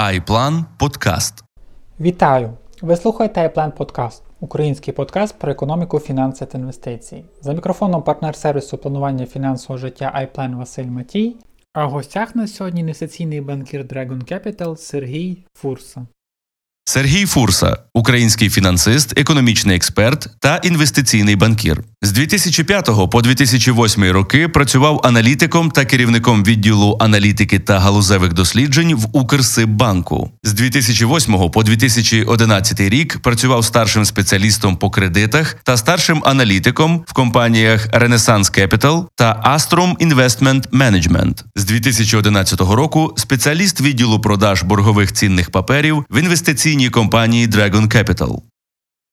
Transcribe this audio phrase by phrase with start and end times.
[0.00, 1.44] iPlan Подкаст.
[2.00, 2.52] Вітаю!
[2.82, 7.24] Ви слухаєте iPlan Подкаст, український подкаст про економіку, фінанси та інвестиції.
[7.40, 11.36] За мікрофоном партнер сервісу планування фінансового життя iPlan Василь Матій.
[11.72, 16.06] А в гостях на сьогодні інвестиційний банкір Dragon Capital Сергій Фурса.
[16.84, 21.82] Сергій Фурса, український фінансист, економічний експерт та інвестиційний банкір.
[22.02, 29.06] З 2005 по 2008 роки працював аналітиком та керівником відділу аналітики та галузевих досліджень в
[29.12, 30.30] Укрсиббанку.
[30.42, 37.88] З 2008 по 2011 рік працював старшим спеціалістом по кредитах та старшим аналітиком в компаніях
[37.88, 41.44] Renaissance Capital та Astrom Investment Management.
[41.56, 48.42] З 2011 року спеціаліст відділу продаж боргових цінних паперів в інвестиційній компанії Dragon Capital.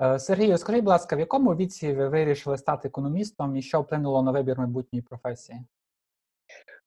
[0.01, 4.23] Е, Сергію, скажіть, будь ласка, в якому віці ви вирішили стати економістом і що вплинуло
[4.23, 5.59] на вибір майбутньої професії?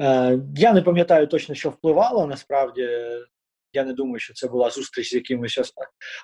[0.00, 2.26] Е, Я не пам'ятаю точно, що впливало.
[2.26, 2.88] Насправді,
[3.72, 5.74] я не думаю, що це була зустріч з якимось ос-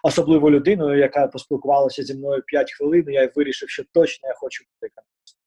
[0.03, 3.05] особливою людиною, яка поспілкувалася зі мною 5 хвилин.
[3.09, 5.41] і Я вирішив, що точно я хочу бути економістом.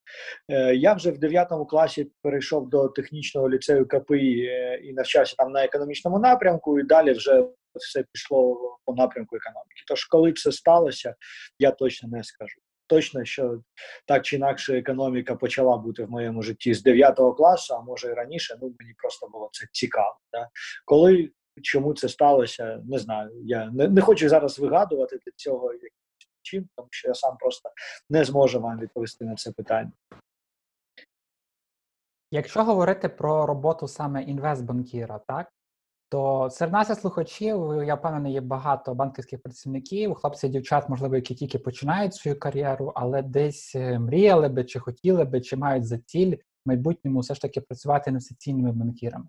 [0.49, 4.49] Е, Я вже в 9 класі перейшов до технічного ліцею КПІ
[4.83, 7.43] і навчався там на економічному напрямку, і далі вже
[7.75, 9.83] все пішло по напрямку економіки.
[9.87, 11.15] Тож, коли це сталося,
[11.59, 12.59] я точно не скажу.
[12.87, 13.61] Точно, що
[14.07, 18.13] так чи інакше економіка почала бути в моєму житті з 9 класу, а може і
[18.13, 18.57] раніше.
[18.61, 20.17] Ну мені просто було це цікаво.
[20.33, 20.49] Да?
[20.85, 21.31] Коли
[21.61, 23.31] чому це сталося, не знаю.
[23.43, 25.93] Я не, не хочу зараз вигадувати для цього якимось
[26.41, 27.69] чин, тому що я сам просто
[28.09, 29.91] не зможу вам відповісти на це питання.
[32.31, 35.47] Якщо говорити про роботу саме інвестбанкіра, так
[36.09, 41.59] то серед нас слухачів, я впевнений, є багато банківських працівників, хлопців, дівчат, можливо, які тільки
[41.59, 46.35] починають свою кар'єру, але десь е, мріяли би, чи хотіли би, чи мають за ціль
[46.35, 49.25] в майбутньому все ж таки працювати інвестиційними банкірами.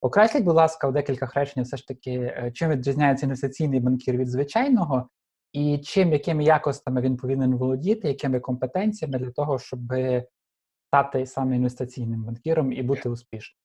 [0.00, 4.28] Окресліть, будь ласка, в декілька речень, все ж таки, е, чим відрізняється інвестиційний банкір від
[4.28, 5.08] звичайного,
[5.52, 9.80] і чим якими якостями він повинен володіти, якими компетенціями для того, щоб
[10.86, 13.61] стати саме інвестиційним банкіром і бути успішним.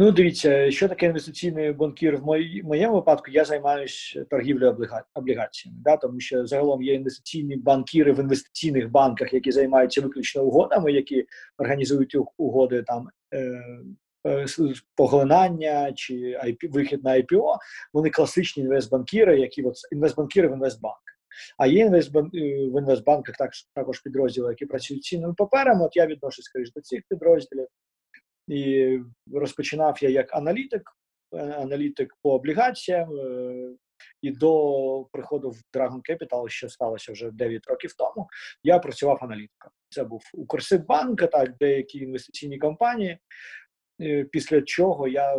[0.00, 5.78] Ну, дивіться, що таке інвестиційний банкір в мої- моєму випадку, я займаюся торгівлею обліга- облігаціями,
[5.84, 11.26] да, тому що загалом є інвестиційні банкіри в інвестиційних банках, які займаються виключно угодами, які
[11.58, 13.08] організують угоди там.
[13.34, 13.62] Е-
[14.26, 14.46] е,
[14.96, 17.56] поглинання чи IP, вихід на IPO,
[17.92, 21.18] вони класичні інвестбанкіри, які от інвестбанкіри в інвестбанках.
[21.58, 23.34] А є інвестбан, е, в інвестбанках
[23.74, 25.84] також підрозділи, які працюють цінними паперами.
[25.84, 27.66] От я відношусь скоріш до цих підрозділів.
[28.48, 28.98] І
[29.34, 30.82] розпочинав я як аналітик,
[31.34, 33.18] е, аналітик по облігаціям.
[33.18, 33.76] е,
[34.22, 38.28] І до приходу в Dragon Capital, що сталося вже 9 років тому,
[38.62, 39.70] я працював аналітиком.
[39.90, 43.18] Це був Укрсиббанк, так, деякі інвестиційні компанії.
[44.02, 45.36] Е, Після чого я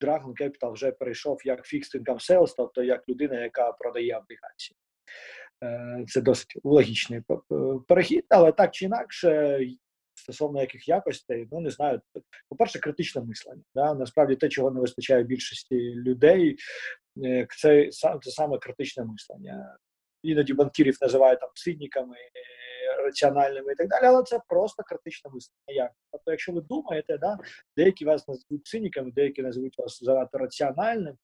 [0.00, 4.76] Dragon Capital вже перейшов як Fixed Income Sales, тобто як людина, яка продає облігації.
[6.06, 7.22] Це досить логічний
[7.88, 9.60] перехід, але так чи інакше,
[10.28, 12.00] стосовно яких якостей, ну не знаю.
[12.48, 13.62] По-перше, критичне мислення.
[13.74, 13.94] Да?
[13.94, 16.56] Насправді те, чого не вистачає більшості людей,
[17.24, 19.76] е, це, це саме критичне мислення.
[20.22, 25.82] Іноді банкірів називають там циніками, е, раціональними і так далі, але це просто критичне мислення.
[25.84, 25.90] Як?
[26.12, 27.38] Тобто, якщо ви думаєте, да,
[27.76, 31.16] деякі вас назвуть циніками, деякі називуть вас занадто раціональним.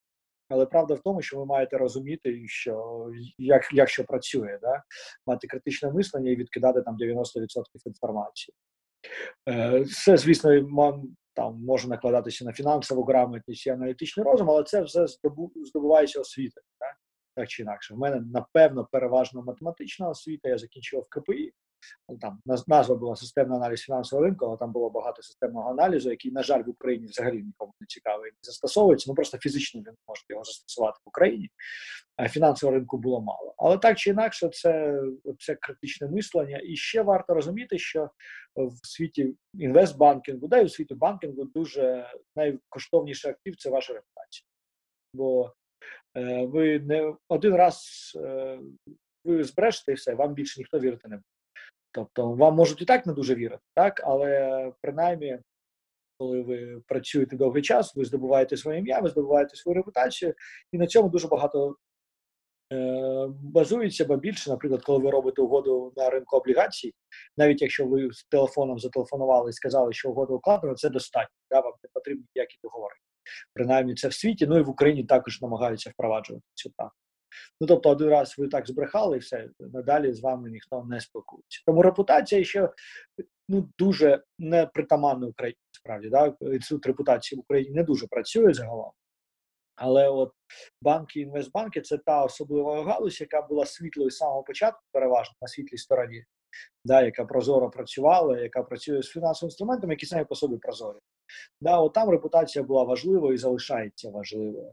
[0.48, 3.06] Але правда в тому, що ви маєте розуміти, що
[3.38, 4.82] як, як що працює, да?
[5.26, 7.46] мати критичне мислення і відкидати там 90%
[7.86, 8.54] інформації.
[10.04, 10.50] Це, звісно,
[11.34, 16.66] там може накладатися на фінансову грамотність і аналітичний розум, але це все здобу- здобувається освітою,
[16.78, 16.96] так?
[17.36, 17.94] так чи інакше.
[17.94, 21.52] У мене, напевно, переважно математична освіта, я закінчував КПІ.
[22.20, 26.42] Там назва була системний аналіз фінансового ринку, але там було багато системного аналізу, який, на
[26.42, 29.10] жаль, в Україні взагалі нікому не цікавий, не застосовується.
[29.10, 31.50] Ну просто фізично ви не можете його застосувати в Україні.
[32.16, 33.54] А фінансового ринку було мало.
[33.56, 35.00] Але так чи інакше, це,
[35.38, 36.60] це критичне мислення.
[36.64, 38.10] І ще варто розуміти, що
[38.56, 44.46] в світі інвестбанкінгу, да і у світі банкінгу дуже найкоштовніший актив це ваша репутація.
[45.14, 45.52] Бо
[46.16, 48.58] е, ви не один раз е,
[49.24, 51.28] ви збрешете і все, вам більше ніхто вірити не буде.
[51.94, 55.38] Тобто вам можуть і так не дуже вірити, так, але принаймні,
[56.18, 60.34] коли ви працюєте довгий час, ви здобуваєте своє ім'я, ви здобуваєте свою репутацію,
[60.72, 61.76] і на цьому дуже багато
[62.72, 66.94] е, базується, бо більше, наприклад, коли ви робите угоду на ринку облігацій,
[67.36, 71.72] навіть якщо ви з телефоном зателефонували і сказали, що угода укладена, це достатньо, да, вам
[71.82, 72.94] не потрібні ніякі договори.
[73.54, 77.03] Принаймні, це в світі, ну і в Україні також намагаються впроваджувати цю практику.
[77.60, 81.62] Ну тобто, один раз ви так збрехали, і все надалі з вами ніхто не спілкується.
[81.66, 82.68] Тому репутація ще
[83.48, 85.58] ну дуже непритаманна Україні.
[85.72, 86.34] Справді, да?
[86.40, 88.92] інститут репутації в Україні не дуже працює загалом.
[89.76, 90.32] Але от
[90.82, 95.78] банки, інвестбанки це та особлива галузь, яка була світлою з самого початку, переважно на світлій
[95.78, 96.24] стороні,
[96.84, 100.98] да, яка прозоро працювала, яка працює з фінансовим інструментом, які самі по собі прозорі.
[101.60, 104.72] Да, от там репутація була важливою і залишається важливою.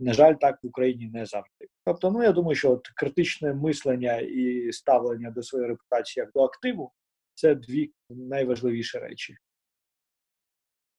[0.00, 1.68] На жаль, так в Україні не завжди.
[1.84, 6.44] Тобто, ну я думаю, що от критичне мислення і ставлення до своєї репутації як до
[6.44, 6.92] активу
[7.34, 9.36] це дві найважливіші речі.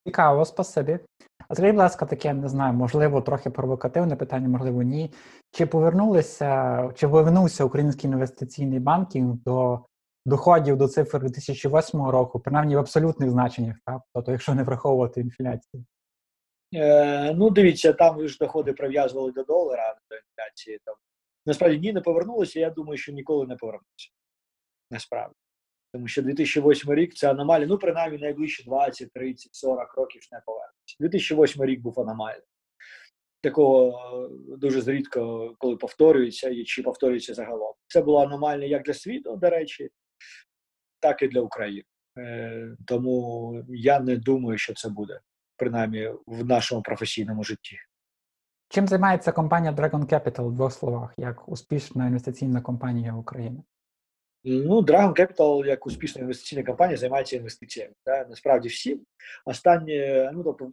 [0.06, 1.00] Цікаво, спасибі.
[1.48, 5.12] А скажіть, будь ласка, таке не знаю, можливо, трохи провокативне питання, можливо, ні.
[5.52, 9.86] Чи повернулися, чи повернувся український інвестиційний банкінг до
[10.26, 14.02] доходів до цифр 2008 року, принаймні в абсолютних значеннях, так?
[14.14, 15.86] тобто, якщо не враховувати інфляцію?
[16.74, 20.80] Е, Ну, дивіться, там ви ж доходи прив'язували до долара, до інфляції.
[20.86, 20.96] Там
[21.46, 22.60] насправді ні, не повернулися.
[22.60, 24.10] Я думаю, що ніколи не повернуться.
[24.92, 25.36] Насправді.
[25.94, 30.96] Тому що 2008 рік це аномалія, ну, принаймні, найближчі 20, 30, 40 років не повернеться.
[31.00, 32.44] 2008 рік був аномалією.
[33.42, 33.90] Такого
[34.26, 37.74] е, дуже зрідко, коли повторюється і чи повторюється загалом.
[37.88, 39.90] Це було аномальне як для світу, до речі,
[41.00, 41.84] так і для України.
[42.18, 45.20] Е, Тому я не думаю, що це буде,
[45.60, 47.78] принаймні в нашому професійному житті.
[48.70, 53.64] Чим займається компанія Dragon Capital в двох словах, як успішна інвестиційна компанія України?
[54.44, 57.94] Ну, Dragon Capital, як успішна інвестиційна компанія, займається інвестиціями.
[58.06, 58.26] Да?
[58.30, 59.02] Насправді всі.
[59.46, 60.72] Останні, ну тобто,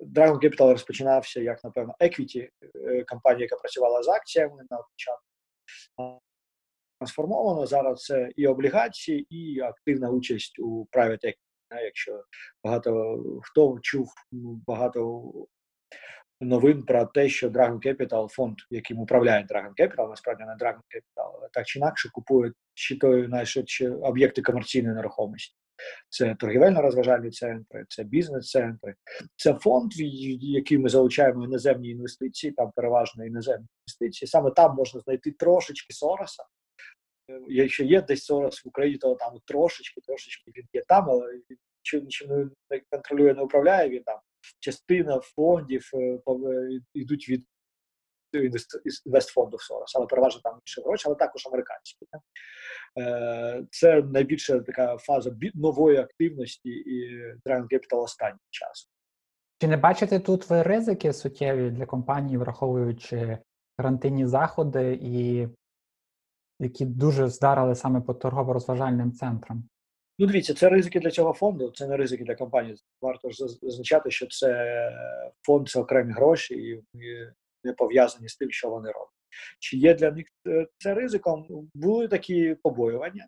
[0.00, 5.24] Dragon Capital розпочинався як, напевно, equity е, компанія, яка працювала з акціями на початку.
[6.98, 11.49] Трансформовано зараз це і облігації, і активна участь у private equity.
[11.70, 12.24] Якщо
[12.64, 14.12] багато хто чув
[14.66, 15.32] багато
[16.40, 21.48] новин про те, що Dragon Capital, фонд, яким управляє Dragon Capital, насправді не Dragon Capital,
[21.52, 25.56] так чи інакше купують чи то наші чи об'єкти комерційної нерухомості.
[26.08, 28.94] Це торгівельно-розважальні центри, це бізнес-центри,
[29.36, 29.92] це фонд,
[30.40, 34.28] який ми залучаємо іноземні інвестиції, там переважно іноземні інвестиції.
[34.28, 36.44] Саме там можна знайти трошечки Сороса.
[37.48, 41.40] Якщо є десь Сорос в Україні, то там трошечки, трошечки він є там, але
[41.84, 44.18] нічим нічим не контролює, не управляє він там
[44.60, 45.90] частина фондів
[46.94, 47.44] йдуть від
[49.06, 52.06] інвестфондів Сороса, але переважно там інші гроші, але також американські.
[53.70, 58.90] Це найбільша така фаза нової активності і Dragon Capital останнім часом.
[59.60, 63.38] Чи не бачите тут ви ризики суттєві для компанії, враховуючи
[63.76, 65.48] карантинні заходи, і
[66.60, 69.64] які дуже здарили саме по торгово-розважальним центрам?
[70.18, 72.76] Ну, дивіться, це ризики для цього фонду, це не ризики для компанії.
[73.02, 74.92] Варто ж зазначати, що це
[75.46, 76.82] фонд, це окремі гроші, і
[77.64, 79.08] не пов'язані з тим, що вони роблять.
[79.58, 81.46] Чи є для них е, це ризиком?
[81.74, 83.26] Були такі побоювання,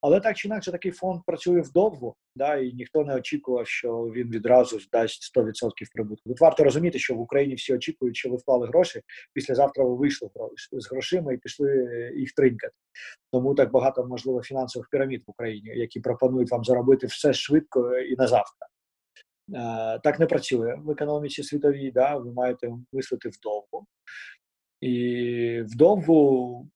[0.00, 4.30] але так чи інакше такий фонд працює вдовго, да, і ніхто не очікував, що він
[4.30, 6.28] відразу дасть 100% прибутку.
[6.28, 9.02] Тут варто розуміти, що в Україні всі очікують, що ви вклали гроші.
[9.34, 10.28] Післязавтра ви вийшли
[10.72, 12.74] з грошима і пішли їх тринькати.
[13.32, 18.16] Тому так багато можливо фінансових пірамід в Україні, які пропонують вам заробити все швидко і
[18.16, 18.66] на завтра.
[20.02, 21.90] Так не працює в економіці світовій.
[21.90, 23.86] Да, ви маєте мислити вдовго.
[24.80, 26.66] І вдовго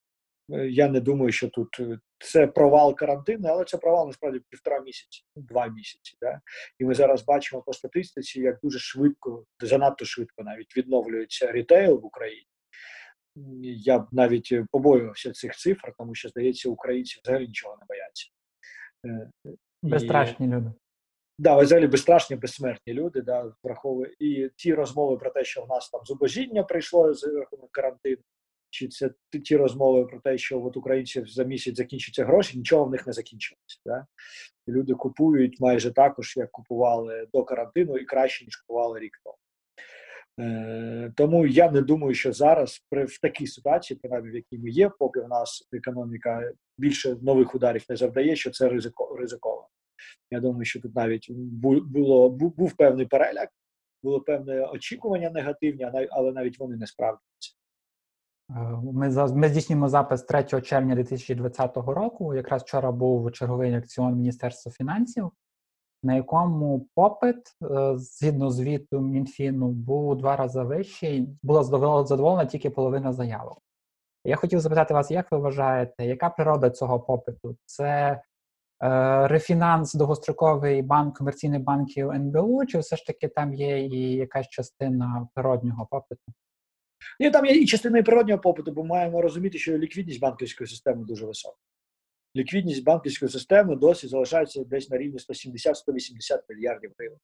[0.52, 4.80] е, я не думаю, що тут е, це провал карантину, але це провал насправді півтора
[4.80, 6.16] місяці, два місяці.
[6.20, 6.40] Да?
[6.78, 12.04] І ми зараз бачимо по статистиці, як дуже швидко, занадто швидко навіть відновлюється рітейл в
[12.04, 12.46] Україні.
[13.62, 18.30] Я б навіть побоювався цих цифр, тому що здається, українці взагалі нічого не бояться.
[19.06, 19.30] Е,
[19.82, 20.72] Безстрашні люди
[21.40, 25.90] да, взагалі безстрашні, безсмертні люди, да, враховує і ті розмови про те, що в нас
[25.90, 28.22] там зубожіння прийшло з рахунок карантину,
[28.70, 29.10] чи це
[29.44, 33.12] ті розмови про те, що от українців за місяць закінчаться гроші, нічого в них не
[33.12, 33.78] закінчилося.
[33.86, 34.06] Да?
[34.68, 39.36] Люди купують майже також, як купували до карантину, і краще ніж купували рік тому.
[40.40, 44.70] Е, тому я не думаю, що зараз при в такій ситуації, принаймні в якій ми
[44.70, 49.68] є, поки в нас економіка більше нових ударів не завдає, що це ризико, ризиково.
[50.30, 53.50] Я думаю, що тут навіть було був певний переляк,
[54.02, 57.59] було певне очікування негативні, але навіть вони не справдяться.
[58.82, 62.34] Ми ми здійснюємо запис 3 червня 2020 року.
[62.34, 65.30] Якраз вчора був черговий акціон Міністерства фінансів,
[66.02, 71.28] на якому попит, е, згідно звіту Мінфіну, був у два рази вищий.
[71.42, 71.62] Була
[72.04, 73.58] задоволена тільки половина заявок.
[74.24, 77.56] Я хотів запитати вас, як ви вважаєте, яка природа цього попиту?
[77.66, 78.20] Це
[78.82, 84.48] Е, рефінанс довгостроковий банк, комерційний банків НБУ, чи все ж таки там є і якась
[84.48, 86.32] частина природнього попиту?
[87.20, 91.26] Ні, там є і частина природнього попиту, бо маємо розуміти, що ліквідність банківської системи дуже
[91.26, 91.56] висока.
[92.36, 97.18] Ліквідність банківської системи досі залишається десь на рівні 170-180 мільярдів гривень.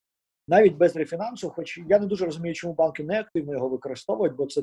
[0.48, 4.46] навіть без рефінансу, хоч я не дуже розумію, чому банки не активно його використовують, бо
[4.46, 4.62] це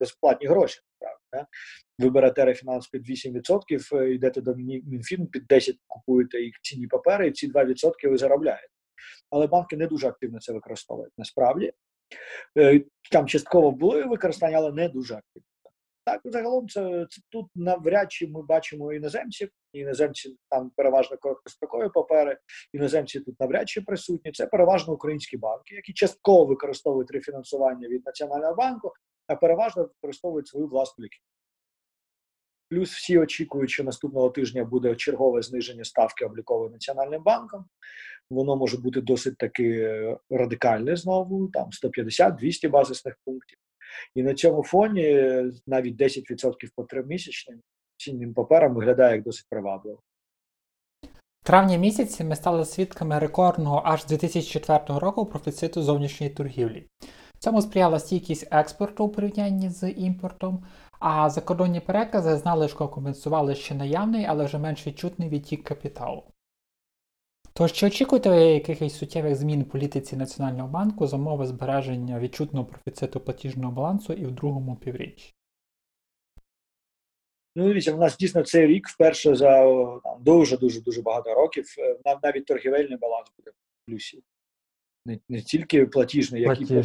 [0.00, 0.80] безплатні гроші.
[0.98, 1.48] Правда?
[1.98, 7.28] Ви берете рефінанс під 8%, е, йдете до Мінфін, під 10% купуєте їх цінні папери,
[7.28, 8.68] і ці 2% ви заробляєте.
[9.30, 11.72] Але банки не дуже активно це використовують насправді.
[12.58, 12.80] Е,
[13.10, 15.48] там частково були використання, але не дуже активно.
[16.06, 19.48] Так, загалом, це, це тут навряд чи ми бачимо іноземців.
[19.72, 22.38] Іноземці там переважно короткострокові папери,
[22.72, 24.32] іноземці тут навряд чи присутні.
[24.32, 28.92] Це переважно українські банки, які частково використовують рефінансування від Національного банку,
[29.26, 31.33] а переважно використовують свою власну ліквідність.
[32.74, 37.64] Плюс всі очікують, що наступного тижня буде чергове зниження ставки облікової національним банком.
[38.30, 43.58] Воно може бути досить таки радикальне знову, там 150-200 базисних пунктів.
[44.14, 45.34] І на цьому фоні
[45.66, 47.60] навіть 10% по тримісячним
[47.96, 50.00] цінним паперам виглядає як досить привабливо.
[51.42, 56.86] В травні місяці ми стали свідками рекордного аж з 2004 року профіциту зовнішньої торгівлі.
[57.38, 60.64] Цьому сприяла стійкість експорту у порівнянні з імпортом,
[61.06, 66.22] а закордонні перекази зналишку компенсували ще наявний, але вже менш відчутний відтік капіталу.
[67.52, 72.66] Тож чи очікуєте ви якихось суттєвих змін в політиці Національного банку за умови збереження відчутного
[72.66, 75.34] профіциту платіжного балансу і в другому півріччі?
[77.56, 79.62] Ну, дивіться, у нас дійсно цей рік вперше за
[80.04, 81.74] там, дуже дуже дуже багато років.
[81.78, 84.22] Е, нам навіть торгівельний баланс буде в плюсі.
[85.06, 86.84] Не не тільки платіжний, як і в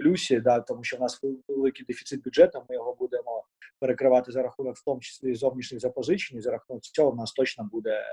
[0.00, 3.44] плюсі, да, тому що в нас великий дефіцит бюджету, ми його будемо
[3.80, 8.04] перекривати за рахунок, в тому числі зовнішніх запозичень, за рахунок цього в нас точно буде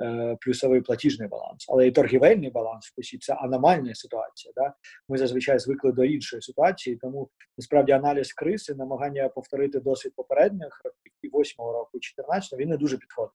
[0.00, 4.52] Е, плюсовий платіжний баланс, але і торгівельний баланс посі це аномальна ситуація.
[4.56, 4.74] Да?
[5.08, 11.12] Ми зазвичай звикли до іншої ситуації, тому насправді аналіз криси, намагання повторити досвід попередніх років
[11.22, 13.32] і 8 року, і 14 він не дуже підходить.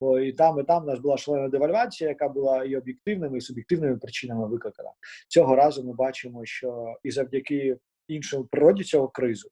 [0.00, 3.40] Бо і там, і там у нас була шлена девальвація, яка була і об'єктивними, і
[3.40, 4.92] суб'єктивними причинами викликана.
[5.28, 7.76] Цього разу ми бачимо, що і завдяки
[8.08, 9.48] іншому природі цього кризу,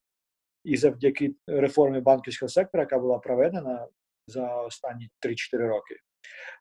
[0.65, 3.87] і завдяки реформі банківського сектора, яка була проведена
[4.27, 5.97] за останні 3-4 роки,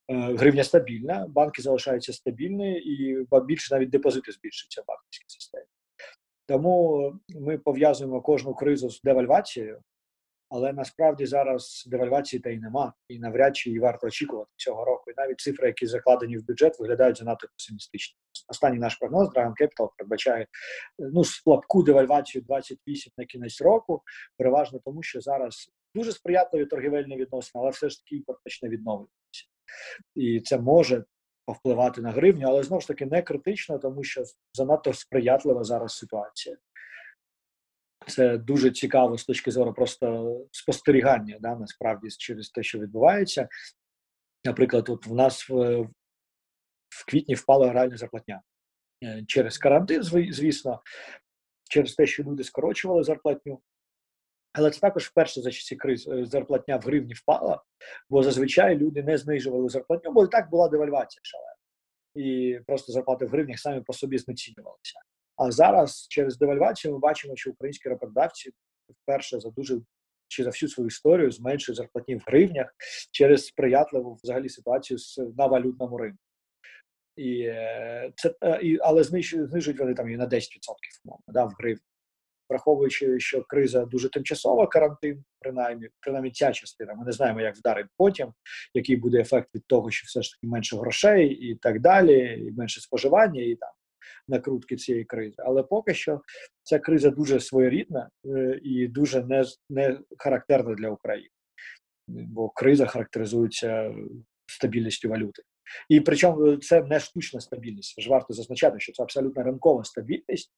[0.07, 5.65] Е, гривня стабільна, банки залишаються стабільні, і більше навіть депозити збільшуються в банківській системі.
[6.47, 9.81] Тому ми пов'язуємо кожну кризу з девальвацією,
[10.51, 15.11] але насправді зараз девальвації та й нема, і навряд чи її варто очікувати цього року.
[15.11, 18.19] І навіть цифри, які закладені в бюджет, виглядають занадто песимістично.
[18.49, 20.47] Останній наш прогноз Dragon Capital передбачає
[20.99, 24.01] ну слабку девальвацію 28 на кінець року,
[24.37, 29.51] переважно тому, що зараз дуже сприятливі торгівельні відносини, але все ж таки імпорт почне відновлюватися
[30.15, 31.03] і це може
[31.45, 36.57] повпливати на гривню, але знову ж таки не критично, тому що занадто сприятлива зараз ситуація.
[38.07, 43.49] Це дуже цікаво з точки зору просто спостерігання, да, насправді через те, що відбувається.
[44.45, 45.81] Наприклад, от в нас в,
[46.89, 48.41] в квітні впала реальна зарплатня
[49.03, 50.81] е, через карантин, звісно,
[51.69, 53.61] через те, що люди скорочували зарплатню.
[54.53, 57.63] Але це також вперше за часі криз е, зарплатня в гривні впала,
[58.09, 61.55] бо зазвичай люди не знижували зарплатню, бо і так була девальвація шалена.
[62.15, 64.99] І просто зарплати в гривнях самі по собі знецінювалися.
[65.41, 68.51] А зараз через девальвацію ми бачимо, що українські роботодавці
[69.03, 69.81] вперше за дуже
[70.27, 72.75] чи за всю свою історію зменшують зарплатні в гривнях
[73.11, 74.99] через сприятливу взагалі ситуацію
[75.37, 76.23] на валютному ринку.
[77.15, 80.41] І е, це е, і, але знижують вони там і на 10%
[81.05, 81.81] умовно, да, в гривні
[82.51, 86.93] враховуючи, що криза дуже тимчасова, карантин, принаймні, принаймні ця частина.
[86.93, 88.33] Ми не знаємо, як вдарить потім,
[88.73, 92.51] який буде ефект від того, що все ж таки менше грошей і так далі, і
[92.51, 93.69] менше споживання і там
[94.27, 95.35] накрутки цієї кризи.
[95.37, 96.21] Але поки що
[96.63, 101.29] ця криза дуже своєрідна е, і дуже не, не характерна для України,
[102.07, 103.95] бо криза характеризується
[104.47, 105.43] стабільністю валюти.
[105.89, 108.01] І причому це не штучна стабільність.
[108.01, 110.51] Ж варто зазначати, що це абсолютно ринкова стабільність,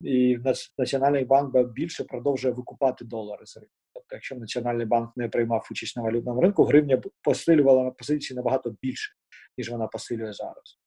[0.00, 0.38] і
[0.78, 3.72] Національний банк більше продовжує викупати долари з ринку.
[3.94, 8.74] Тобто, якщо Національний банк не приймав участь на валютному ринку, гривня посилювала на позиції набагато
[8.82, 9.12] більше,
[9.58, 10.78] ніж вона посилює зараз.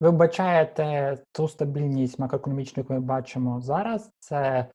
[0.00, 4.66] Ви вбачаєте ту стабільність макроекономічну, яку ми бачимо зараз, це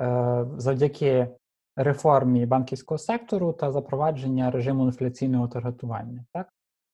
[0.00, 1.28] е, завдяки
[1.76, 6.48] реформі банківського сектору та запровадження режиму інфляційного таргетування, так?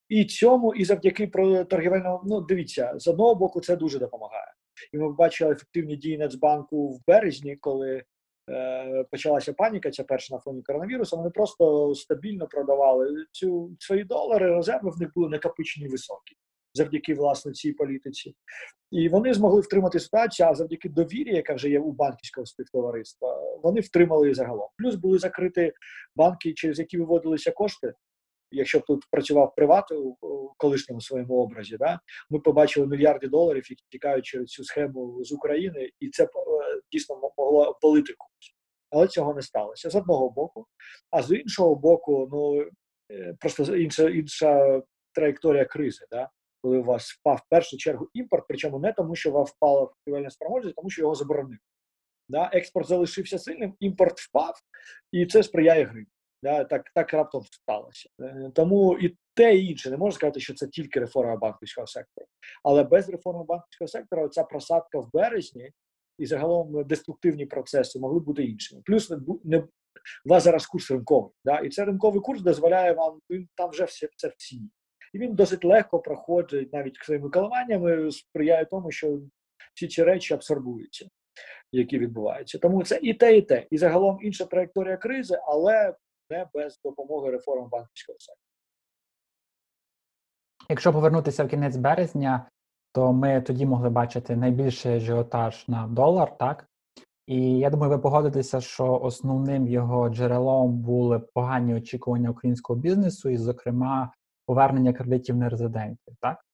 [0.09, 1.27] І цьому, і завдяки
[1.71, 4.55] торгівельному, ну дивіться, з одного боку, це дуже допомагає.
[4.93, 8.03] І ми бачили ефективні дії Нацбанку в березні, коли
[8.51, 11.17] е, почалася паніка, ця перша на фоні коронавірусу.
[11.17, 14.57] Вони просто стабільно продавали цю свої долари.
[14.57, 16.37] Резерви в них були накопичені високі
[16.75, 18.35] завдяки власне цій політиці.
[18.91, 23.81] І вони змогли втримати ситуацію, а завдяки довірі, яка вже є у банківського співтовариства, вони
[23.81, 24.69] втримали її загалом.
[24.79, 25.73] Плюс були закриті
[26.17, 27.93] банки, через які виводилися кошти
[28.51, 30.17] якщо б тут працював приват у,
[30.57, 32.01] колишньому своєму образі, да,
[32.31, 36.29] ми побачили мільярди доларів, які тікають через цю схему з України, і це е,
[36.93, 38.55] дійсно могло обвалити курс.
[38.91, 40.67] Але цього не сталося з одного боку,
[41.11, 42.63] а з іншого боку, ну
[43.11, 44.83] е, просто інша інша
[45.15, 46.07] траєкторія кризи.
[46.11, 46.31] Да?
[46.63, 50.31] Коли у вас впав в першу чергу імпорт, причому не тому, що вас впала купівельна
[50.31, 51.59] спроможність, тому що його заборонили.
[52.29, 52.51] Да?
[52.53, 54.55] Експорт залишився сильним, імпорт впав,
[55.13, 56.11] і це сприяє гривні.
[56.43, 56.65] Да?
[56.65, 58.09] Так так раптом сталося.
[58.21, 62.27] Е, тому і те, і інше не можна сказати, що це тільки реформа банківського сектору.
[62.65, 65.73] Але без реформи банківського сектору ця просадка в березні
[66.19, 68.83] і загалом деструктивні процеси могли бути іншими.
[68.85, 69.59] Плюс не не
[70.25, 71.33] у вас зараз курс ринковий.
[71.45, 71.59] Да?
[71.59, 73.21] І це ринковий курс дозволяє вам,
[73.55, 74.71] там вже все це в ціні.
[75.13, 79.19] І він досить легко проходить навіть своїми коливаннями, сприяє тому, що
[79.75, 81.09] всі ці речі абсорбуються,
[81.73, 82.59] які відбуваються.
[82.59, 83.67] Тому це і те, і те.
[83.71, 85.95] І загалом інша траєкторія кризи, але
[86.31, 88.47] не без допомоги реформи банківського сектору.
[90.69, 92.51] Якщо повернутися в кінець березня,
[92.93, 96.67] то ми тоді могли бачити найбільший ажіотаж на долар, так?
[97.27, 103.37] І я думаю, ви погодитеся, що основним його джерелом були погані очікування українського бізнесу, і,
[103.37, 104.13] зокрема,
[104.51, 106.15] повернення кредитів нерезидентів.
[106.21, 106.45] Так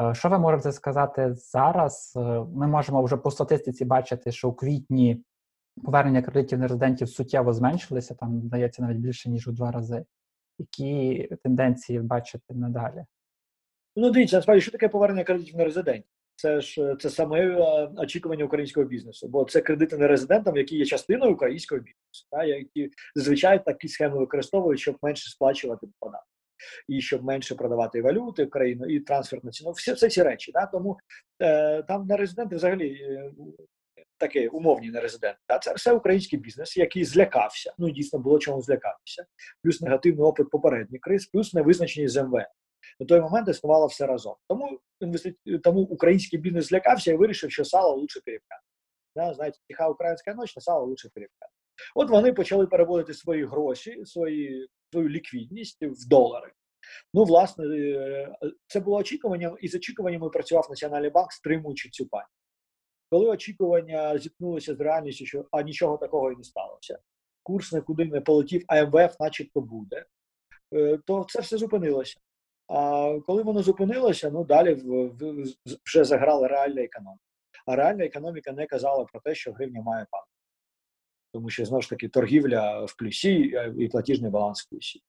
[0.00, 2.12] е, що ви можете сказати зараз?
[2.16, 2.20] Е,
[2.54, 5.22] ми можемо вже по статистиці бачити, що у квітні
[5.84, 10.04] повернення кредитів нерезидентів суттєво зменшилися, там здається навіть більше ніж у два рази.
[10.58, 13.04] Які тенденції бачите надалі?
[13.96, 16.10] Ну, дивіться, насправді, що таке повернення кредитів нерезидентів?
[16.36, 21.32] Це ж це саме е, очікування українського бізнесу, бо це кредити нерезидентам, які є частиною
[21.32, 26.35] українського бізнесу, та, які зазвичай такі схеми використовують, щоб менше сплачувати податки
[26.88, 29.70] і щоб менше продавати валюти в країну, і трансферну ціну.
[29.70, 30.52] Всі все ці речі.
[30.52, 30.66] Да?
[30.66, 30.98] Тому
[31.42, 33.32] е, там нерезиденти взагалі е,
[34.18, 35.38] таке умовні нерезиденти.
[35.48, 35.58] Да?
[35.58, 37.74] Це все український бізнес, який злякався.
[37.78, 39.26] Ну дійсно було чому злякатися,
[39.62, 42.46] плюс негативний опит попередніх криз, плюс невизначеність з МВФ.
[43.00, 44.34] На той момент існувало все разом.
[44.48, 44.80] Тому
[45.62, 48.62] тому український бізнес злякався і вирішив, що сало лучше переп'яти.
[49.16, 51.52] Да, знаєте, тиха українська ніч, на сало лучше переп'яти.
[51.94, 56.52] От вони почали переводити свої гроші, свої, свою ліквідність в долари.
[57.14, 58.32] Ну, власне, е,
[58.66, 62.30] це було очікуванням, і з очікуваннями працював Національний банк, стримуючи цю паніку.
[63.10, 66.98] Коли очікування зіткнулися з реальністю, що а нічого такого і не сталося,
[67.42, 70.04] курс нікуди не полетів, а МВФ начебто буде,
[70.74, 72.16] е, то це все зупинилося.
[72.68, 74.82] А коли воно зупинилося, ну далі
[75.84, 77.22] вже заграла реальна економіка.
[77.66, 80.35] А реальна економіка не казала про те, що гривня має падати.
[81.36, 85.00] Тому що знову ж таки торгівля в плюсі і платіжний баланс в плюсі.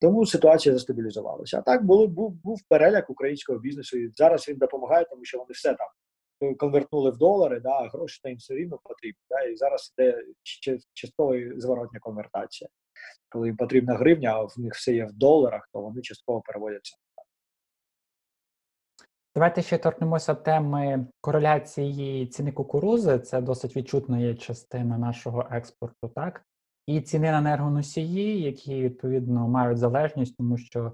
[0.00, 1.58] Тому ситуація застабілізувалася.
[1.58, 5.50] А так було, був був переляк українського бізнесу, і зараз він допомагає, тому що вони
[5.52, 5.86] все там
[6.50, 9.20] е, конвертнули в долари, да, гроші їм все рівно потрібні.
[9.30, 10.24] Да, І зараз йде
[10.94, 12.70] часткова зворотня конвертація.
[13.28, 16.96] Коли їм потрібна гривня, а в них все є в доларах, то вони частково переводяться.
[19.34, 23.18] Давайте ще торкнемося теми кореляції ціни кукурузи.
[23.18, 26.44] Це досить відчутна є частина нашого експорту, так?
[26.86, 30.92] І ціни на енергоносії, які відповідно мають залежність, тому що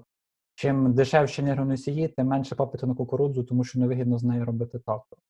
[0.55, 5.21] чим дешевші енергоносії, тим менше попиту на кукурудзу, тому що невигідно з нею робити топливо.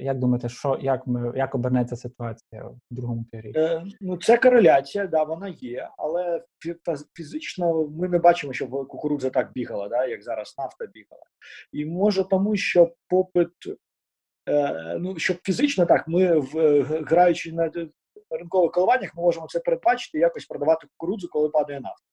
[0.00, 3.60] Як думаєте, що як ми як обернеться ситуація в другому півріччі?
[3.60, 6.44] Е, ну це кореляція, да, вона є, але
[7.16, 11.22] фізично ми не бачимо, що кукурудза так бігала, да, як зараз нафта бігала.
[11.72, 13.52] І може тому, що попит,
[14.48, 17.70] е, ну щоб фізично так, ми в граючи на
[18.30, 22.04] ринкових коливаннях, ми можемо це передбачити, якось продавати кукурудзу, коли падає нафта.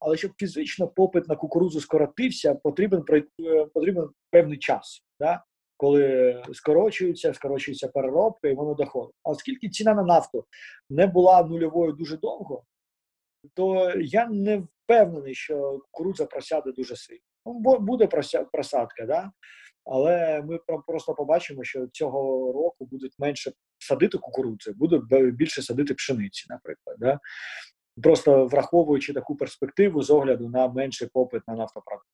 [0.00, 5.04] Але щоб фізично попит на кукурудзу скоротився, потрібен е, потрібен певний час.
[5.20, 5.44] Да?
[5.76, 9.14] Коли скорочується, скорочується переробка, і воно доходить.
[9.22, 10.44] А оскільки ціна на нафту
[10.90, 12.64] не була нульовою дуже довго,
[13.54, 17.20] то я не впевнений, що кукурудза просяде дуже сильно.
[17.46, 18.06] Ну, буде
[18.52, 19.30] просадка, да?
[19.84, 26.46] але ми просто побачимо, що цього року будуть менше садити кукурудзи, будуть більше садити пшениці,
[26.48, 26.96] наприклад.
[26.98, 27.20] Да?
[28.02, 32.10] Просто враховуючи таку перспективу з огляду на менший попит на нафтопродукти.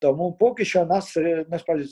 [0.00, 1.84] Тому поки що нас е, насправді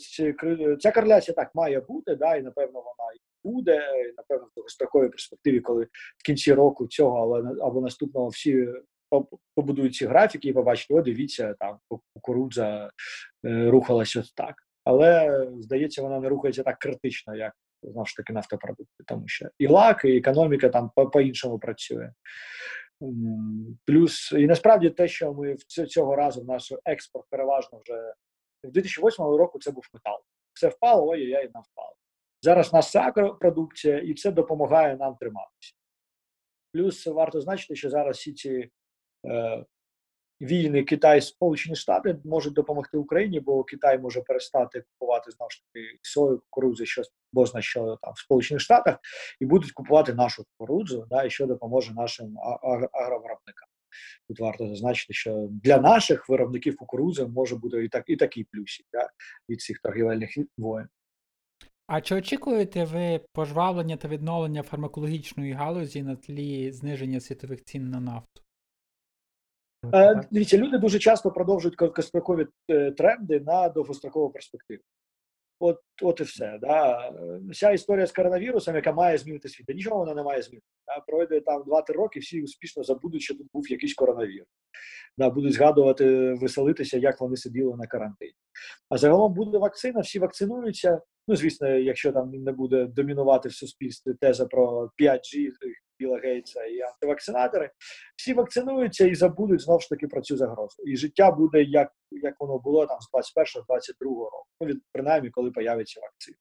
[0.79, 5.09] ця кореляція так має бути, да, і напевно вона і буде, і, напевно, в довгостроковій
[5.09, 5.83] перспективі, коли
[6.17, 8.67] в кінці року цього або наступного всі
[9.55, 11.77] побудують ці графіки і побачать, о, дивіться, там
[12.13, 12.89] кукурудза
[13.45, 14.55] е, рухалася так.
[14.83, 19.67] Але здається, вона не рухається так критично, як знову ж таки нафтопродукти, тому що і
[19.67, 22.11] лак, і економіка там по-іншому працює.
[23.85, 25.55] Плюс і насправді те, що ми
[25.87, 28.13] цього разу наш експорт переважно вже
[28.63, 30.19] в 2008 року це був метал.
[30.53, 31.95] Все впало, ой яй нам впало.
[32.41, 35.73] Зараз в наша продукція, і це допомагає нам триматися.
[36.73, 38.69] Плюс варто значити, що зараз всі ці
[39.25, 39.65] е,
[40.41, 45.99] війни Китай Сполучені Штати можуть допомогти Україні, бо Китай може перестати купувати знову ж таки
[46.01, 47.01] сою, кукурудзи, що
[47.33, 48.99] бозна що там в Сполучених Штатах,
[49.39, 52.37] і будуть купувати нашу кукурудзу, да, і що допоможе нашим
[52.93, 53.69] агровиробникам.
[54.27, 58.85] Тут варто зазначити, що для наших виробників кукурудзи може бути і так і такий плюсик
[58.93, 59.09] да,
[59.49, 60.87] від цих торгівельних воєн.
[61.87, 67.99] А чи очікуєте ви пожвавлення та відновлення фармакологічної галузі на тлі зниження світових цін на
[67.99, 68.41] нафту?
[69.93, 74.81] Е, дивіться, люди дуже часто продовжують короткострокові е, тренди на довгострокову перспективу.
[75.59, 76.57] От от і все.
[76.61, 77.11] Да.
[77.51, 79.69] Вся історія з коронавірусом, яка має змінити світ.
[79.69, 80.67] Нічого вона не має змінити.
[80.87, 80.99] Да.
[81.07, 84.47] Пройде там 2-3 роки, всі успішно забудуть, що тут був якийсь коронавірус.
[85.17, 88.33] Да, Будуть згадувати, веселитися, як вони сиділи на карантині.
[88.89, 91.01] А загалом буде вакцина, всі вакцинуються.
[91.27, 95.49] Ну, звісно, якщо там не буде домінувати в суспільстві теза про 5G,
[95.99, 97.71] Біла Гейтса і антивакцинатори,
[98.15, 100.83] всі вакцинуються і забудуть знову ж таки про цю загрозу.
[100.83, 105.51] І життя буде як як воно було там з 21-22 року, ну, від принаймні, коли
[105.51, 106.37] появиться вакцина.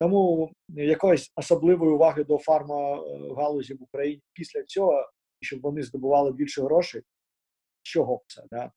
[0.00, 7.02] Тому якоїсь особливої уваги до фармагалузі в Україні після цього, щоб вони здобували більше грошей.
[7.82, 8.42] Чого це?
[8.50, 8.72] Да?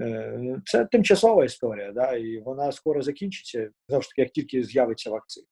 [0.00, 2.12] Е, це тимчасова історія, да?
[2.12, 5.46] і вона скоро закінчиться, завжди таки, як тільки з'явиться вакцина.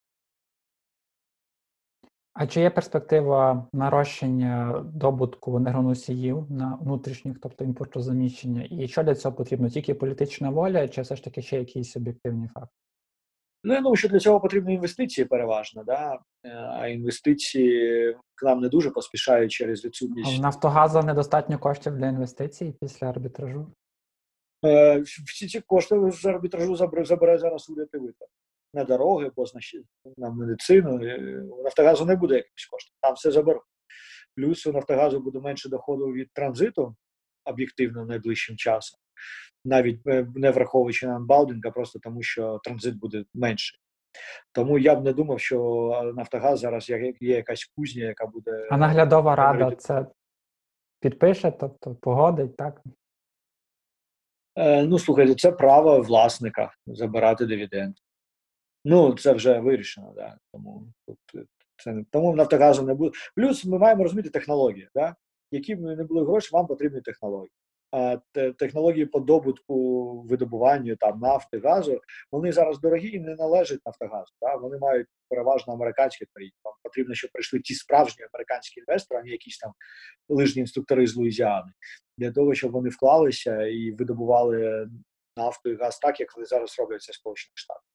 [2.32, 8.66] А чи є перспектива нарощення добутку енергоносіїв на внутрішніх, тобто імпортозаміщення?
[8.70, 9.68] І що для цього потрібно?
[9.68, 12.74] Тільки політична воля, чи все ж таки ще якісь об'єктивні факти?
[13.64, 16.18] Ну, я думаю, що для цього потрібні інвестиції переважно, да?
[16.44, 20.32] Е, а інвестиції к нам не дуже поспішають через відсутність.
[20.34, 23.72] А в Нафтогазу недостатньо коштів для інвестицій після арбітражу?
[24.64, 28.28] Е, всі ці кошти з арбітражу забере зараз уряд і витрат
[28.74, 30.94] на дороги, позначить на медицину.
[31.56, 33.62] У Нафтогазу не буде якихось коштів, там все заберуть.
[34.36, 36.96] Плюс у Нафтогазу буде менше доходу від транзиту
[37.44, 39.00] об'єктивно найближчим часом,
[39.64, 43.80] навіть е, не враховуючи на анбалдинг, а просто тому, що транзит буде менший.
[44.52, 48.68] Тому я б не думав, що Нафтогаз зараз є якась кузня, яка буде.
[48.70, 50.06] А наглядова рада це
[51.00, 52.82] підпише, тобто погодить, так?
[54.56, 57.94] Е, ну, слухайте, це право власника забирати дивіденд.
[58.84, 60.38] Ну, це вже вирішено, да.
[60.52, 63.16] Тому тут це тому Нафтогазу не буде.
[63.36, 65.16] Плюс ми маємо розуміти технології, да?
[65.50, 67.52] які б не були гроші, вам потрібні технології.
[67.92, 68.16] А
[68.58, 72.00] технології по добутку видобуванню там нафти, газу,
[72.32, 74.32] вони зараз дорогі і не належать Нафтогазу.
[74.42, 74.56] Да?
[74.56, 76.54] Вони мають переважно американські країни.
[76.64, 79.72] Вам потрібно, щоб прийшли ті справжні американські інвестори, а не якісь там
[80.28, 81.72] лижні інструктори з Луїзіани,
[82.18, 84.88] для того, щоб вони вклалися і видобували
[85.36, 87.89] нафту і газ так, як вони зараз роблять це Сполучених Штатах.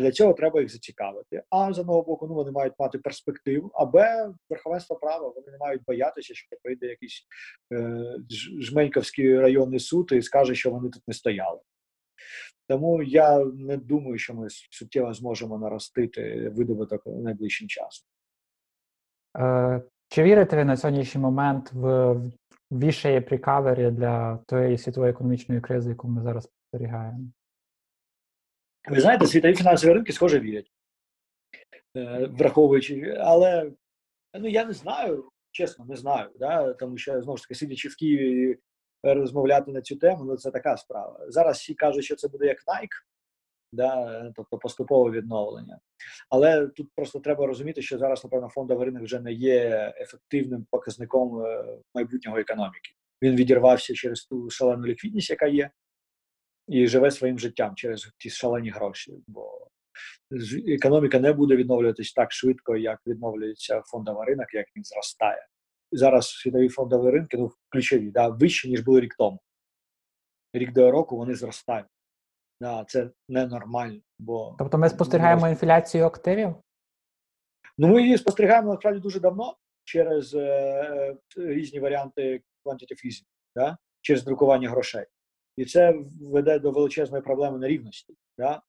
[0.00, 1.42] А для цього треба їх зацікавити.
[1.50, 5.28] А з одного боку, ну вони мають мати перспективу, а Б верховенство права.
[5.28, 7.26] Вони не мають боятися, що прийде якийсь
[7.72, 8.16] е,
[8.60, 11.60] жменьковський районний суд і скаже, що вони тут не стояли.
[12.68, 18.06] Тому я не думаю, що ми суттєво зможемо наростити видобуток найближчим часом.
[19.38, 22.16] Е, Чи вірите ви на сьогоднішній момент в
[22.72, 27.24] вішає прикавері для тієї світової економічної кризи, яку ми зараз спостерігаємо?
[28.90, 30.72] Ви знаєте, світові фінансові ринки схоже вірять,
[31.96, 33.72] е, враховуючи, але
[34.34, 36.72] ну я не знаю, чесно, не знаю, да?
[36.72, 38.58] тому що знову ж таки, сидячи в Києві
[39.02, 41.26] розмовляти на цю тему, ну це така справа.
[41.28, 43.02] Зараз всі кажуть, що це буде як Nike,
[43.72, 44.32] да?
[44.36, 45.80] тобто поступове відновлення.
[46.28, 51.44] Але тут просто треба розуміти, що зараз, напевно, фондовий ринок вже не є ефективним показником
[51.44, 52.90] е, майбутнього економіки.
[53.22, 55.70] Він відірвався через ту шалену ліквідність, яка є
[56.70, 59.14] і живе своїм життям через ті шалені гроші.
[59.26, 59.68] Бо
[60.68, 65.46] економіка не буде відновлюватись так швидко, як відновлюється фондовий ринок, як він зростає.
[65.92, 69.40] Зараз світові фондові ринки ну, ключові, да, вищі, ніж були рік тому.
[70.52, 71.86] Рік до року вони зростають.
[72.60, 74.00] Да, Це ненормально.
[74.18, 76.54] Бо, Тобто ми спостерігаємо інфляцію активів?
[77.78, 83.76] Ну, ми її спостерігаємо насправді дуже давно через е, різні варіанти quantitative easing, да?
[84.00, 85.06] через друкування грошей
[85.60, 88.14] і це веде до величезної проблеми нерівності.
[88.38, 88.62] Да?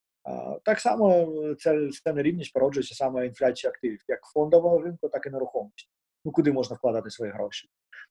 [0.64, 1.28] Так само
[1.60, 5.90] це, ця нерівність породжується саме інфляція активів, як фондового ринку, так і нерухомості.
[6.26, 7.70] Ну куди можна вкладати свої гроші?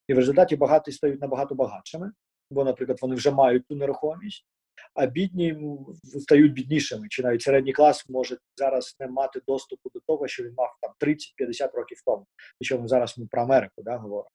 [0.09, 2.13] І в результаті багаті стають набагато багатшими,
[2.51, 4.47] бо, наприклад, вони вже мають ту нерухомість,
[4.95, 5.57] а бідні
[6.05, 7.09] стають біднішими.
[7.09, 10.93] Чи навіть середній клас може зараз не мати доступу до того, що він мав там
[11.01, 12.27] 30-50 років тому.
[12.59, 14.31] Причому зараз ми про Америку да, говоримо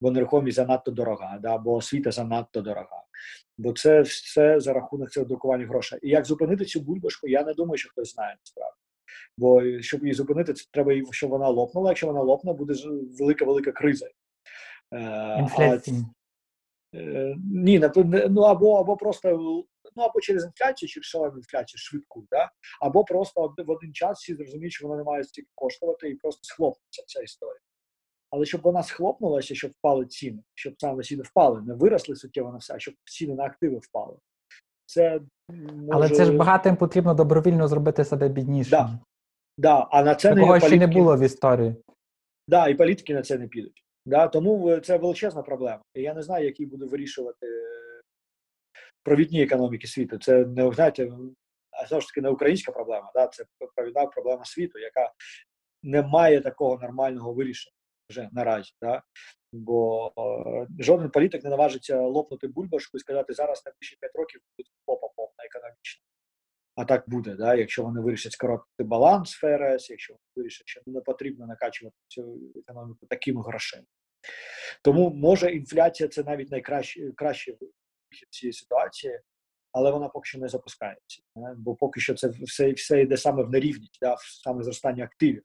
[0.00, 3.02] бо нерухомість занадто дорога, да, бо освіта занадто дорога.
[3.58, 5.98] Бо це все за рахунок цього друкування грошей.
[6.02, 8.76] І як зупинити цю бульбашку, я не думаю, що хтось знає насправді.
[9.38, 11.90] Бо щоб її зупинити, це треба, щоб вона лопнула.
[11.90, 12.74] Якщо вона лопне, буде
[13.18, 14.06] велика велика криза.
[15.38, 16.04] Інфляція.
[16.94, 19.36] Е, Ні, напевне, ну або або просто
[19.96, 22.50] ну або через інфляцію, через шалену інфляцію швидку, да?
[22.80, 26.40] або просто в один час всі зрозуміють, що вона не має стільки коштувати, і просто
[26.42, 27.60] схлопнеться ця історія.
[28.30, 32.58] Але щоб вона схлопнулася, щоб впали ціни, щоб саме ціни впали, не виросли суттєво на
[32.58, 34.16] все, а щоб ціни на активи впали.
[34.86, 35.88] Це може...
[35.92, 38.70] Але це ж багатим потрібно добровільно зробити себе біднішим.
[38.70, 38.98] Да.
[39.58, 41.76] Да, а на це Такого не ще не було в історії.
[42.48, 43.84] Да, і політики на це не підуть.
[44.06, 45.82] Да, тому е, це величезна проблема.
[45.94, 48.00] І я не знаю, який буде вирішувати е,
[49.02, 50.18] провідні економіки світу.
[50.18, 51.12] Це не знаєте,
[51.70, 55.12] а знову ж таки не українська проблема, да, це провідна проблема світу, яка
[55.82, 57.76] не має такого нормального вирішення
[58.10, 58.72] вже наразі.
[58.82, 59.02] Да.
[59.52, 64.70] Бо е, жоден політик не наважиться лопнути бульбашку і сказати, зараз на 5 років буде
[64.86, 66.04] попа повна економічна.
[66.76, 71.00] А так буде, да, якщо вони вирішать скоротити баланс ФРС, якщо вони вирішать, що не
[71.00, 73.86] потрібно накачувати цю економіку такими грошима.
[74.82, 79.20] Тому може інфляція це навіть найкращий кращий вихід цієї ситуації,
[79.72, 81.22] але вона поки що не запускається.
[81.36, 85.42] да, Бо поки що це все, все йде саме в нерівність, да, саме зростання активів,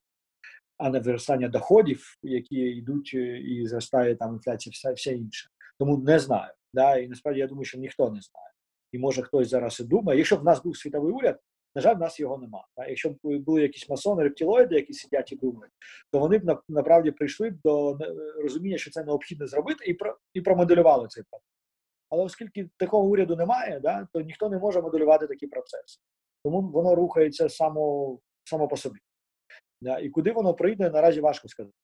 [0.78, 5.48] а не зростання доходів, які йдуть е, і зростає там інфляція, все, все інше.
[5.78, 6.52] Тому не знаю.
[6.74, 8.50] Да, і насправді я думаю, що ніхто не знає.
[8.92, 11.40] І може хтось зараз і думає, якщо б в нас був світовий уряд,
[11.74, 12.66] на жаль, в нас його нема.
[12.76, 12.86] Да?
[12.86, 15.72] Якщо б були якісь масони, рептилоїди, які сидять і думають,
[16.12, 20.16] то вони б на- направді прийшли до е, розуміння, що це необхідно зробити, і про
[20.34, 21.46] і промоделювали цей процес.
[22.10, 26.00] Але оскільки такого уряду немає, да, то ніхто не може моделювати такі процеси.
[26.44, 28.98] Тому воно рухається само, само по собі.
[30.02, 31.74] І куди воно прийде, наразі важко сказати.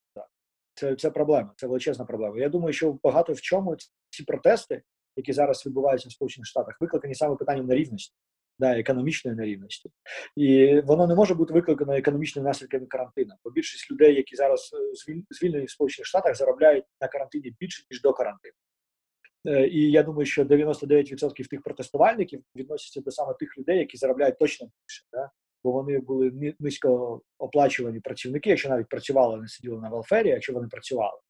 [0.74, 2.38] Це, це проблема, це величезна проблема.
[2.38, 3.76] Я думаю, що багато в чому
[4.10, 4.82] ці протести,
[5.16, 8.14] які зараз відбуваються в Сполучених Штатах, викликані саме питанням нерівності,
[8.58, 9.90] да, економічної нерівності.
[10.36, 13.34] І воно не може бути викликано економічними наслідками карантину.
[13.44, 18.02] Бо більшість людей, які зараз е, звільнені в Сполучених Штатах, заробляють на карантині більше, ніж
[18.02, 18.54] до карантину.
[19.46, 24.38] Е, І я думаю, що 99% тих протестувальників відносяться до саме тих людей, які заробляють
[24.38, 25.04] точно більше.
[25.12, 25.30] Да?
[25.64, 30.68] Бо вони були низько оплачувані працівники, якщо навіть працювали, не сиділи на велфері, якщо вони
[30.68, 31.20] працювали.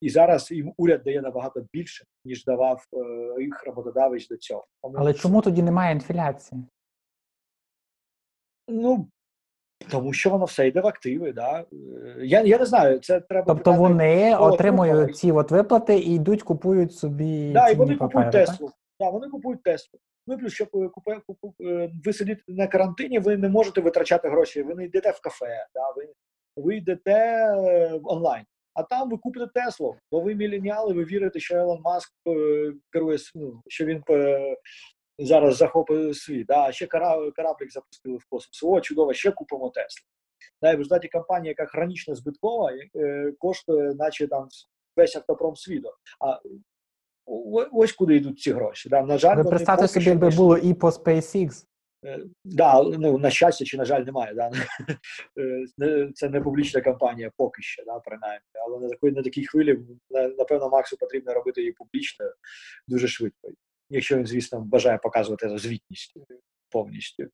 [0.00, 4.66] І зараз їм уряд дає набагато більше, ніж давав е, їх роботодавець до цього.
[4.82, 6.62] Тому, Але чому тоді немає інфляції?
[8.68, 9.08] Ну
[9.90, 11.32] тому що воно все йде в активи.
[11.32, 11.60] Да?
[11.60, 11.66] Е,
[12.18, 13.46] Я, я не знаю, це треба.
[13.46, 18.08] Тобто питати- вони отримують ці от виплати і йдуть, купують собі Да, і вони папери.
[18.08, 18.46] купують так?
[18.46, 18.70] Теслу.
[19.00, 20.00] Да, вони купують Теслу.
[20.28, 21.20] Ну і плюс, щоб е, купе,
[21.60, 24.62] е, ви сидите на карантині, ви не можете витрачати гроші.
[24.62, 26.12] Ви не йдете в кафе, да, ви,
[26.56, 28.44] ви йдете е, онлайн.
[28.74, 32.12] А там ви купите Теслу, бо ви міленіали, ви вірите, що Елон Маск
[32.92, 34.02] керує ну, що він
[35.18, 36.50] зараз захопить світ.
[36.50, 38.62] А ще кораблик запустили в космос.
[38.62, 40.06] О, чудово, ще купимо Теслу.
[40.62, 42.72] Да, і в результаті компанія, яка хронічно збиткова,
[43.38, 44.48] коштує, наче там
[44.96, 45.88] весь автопром світу.
[46.20, 46.40] А
[47.72, 48.88] ось куди йдуть ці гроші.
[48.88, 51.64] Да, на жаль, Ви представте собі, якби було і по SpaceX.
[52.04, 54.34] Е, Да, ну на щастя чи на жаль, немає.
[54.34, 54.50] Да?
[55.82, 58.46] Е, Це не публічна кампанія поки що, да, принаймні.
[58.66, 59.78] Але на такій на такій хвилі
[60.38, 62.32] напевно Максу потрібно робити її публічною
[62.88, 63.48] дуже швидко.
[63.90, 66.14] Якщо він, звісно, бажає показувати звітність
[66.70, 67.24] повністю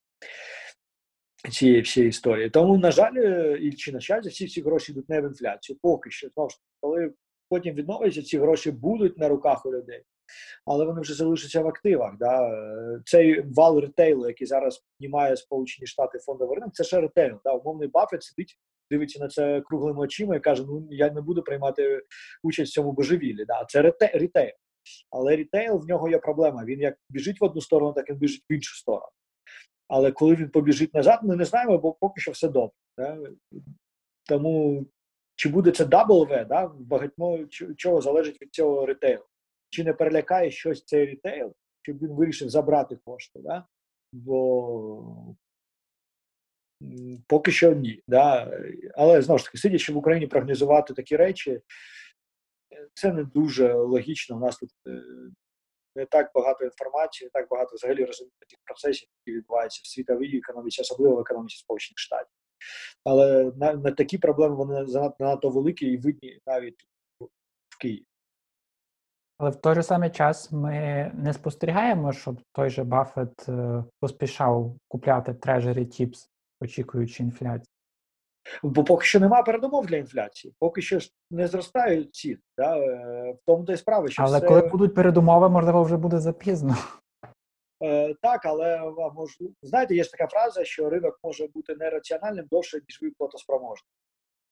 [1.51, 2.51] цієї всієї історії.
[2.51, 5.79] Тому, на жаль, е, і чи на щастя, всі ці гроші йдуть не в інфляцію.
[5.83, 7.13] Поки що, знову ж коли
[7.49, 10.05] потім відновляться, ці гроші будуть на руках у людей
[10.67, 12.17] але вони вже залишаться в активах.
[12.19, 12.51] Да?
[13.05, 17.41] Цей вал ретейлу, який зараз піднімає Сполучені Штати фондовий ринок, це ще ретейл.
[17.45, 17.53] Да?
[17.53, 18.59] Умовний Баффет сидить,
[18.91, 22.03] дивиться на це круглими очима і каже: Ну я не буду приймати
[22.43, 23.45] участь в цьому божевіллі.
[23.45, 23.65] Да?
[23.69, 24.53] Це рете- ретейл.
[25.11, 26.65] Але ретейл в нього є проблема.
[26.65, 29.13] Він як біжить в одну сторону, так і біжить в іншу сторону.
[29.89, 32.77] Але коли він побіжить назад, ми не знаємо, бо поки що все добре.
[32.99, 33.19] Да?
[34.29, 34.87] Тому
[35.37, 36.67] чи буде це W, да?
[36.67, 39.25] багато чого залежить від цього ретейлу
[39.75, 43.41] чи не перелякає щось цей рітейл, щоб він вирішив забрати кошти.
[43.43, 43.67] Да?
[44.13, 45.37] Бо
[47.27, 48.03] поки що ні.
[48.09, 48.59] Да?
[48.95, 51.61] Але знову ж таки, сидячи в Україні, прогнозувати такі речі,
[52.95, 54.37] це не дуже логічно.
[54.37, 55.03] У нас тут е,
[55.97, 60.39] не так багато інформації, не так багато взагалі розуміння тих процесів, які відбуваються в світовій
[60.39, 62.35] економіці, особливо в економіці Сполучених Штатів.
[63.05, 66.87] Але на, на такі проблеми вони занадто, великі і видні навіть
[67.21, 67.27] в-
[67.81, 68.07] Києві.
[69.39, 74.75] Але в той же самий час ми не спостерігаємо, щоб той же Баффет е, поспішав
[74.89, 76.29] купляти Treasury Tips,
[76.61, 77.69] очікуючи інфляції.
[78.63, 80.99] Бо поки що немає передумов для інфляції, поки що
[81.31, 82.39] не зростають ціни.
[82.59, 82.79] Да?
[82.79, 84.49] е, В тому то й справа, що Але все...
[84.49, 86.77] коли будуть передумови, можливо, вже буде запізно.
[87.85, 89.39] Е, так, але а, мож...
[89.63, 93.91] знаєте, є ж така фраза, що ринок може бути нераціональним довше, ніж ви платоспроможний.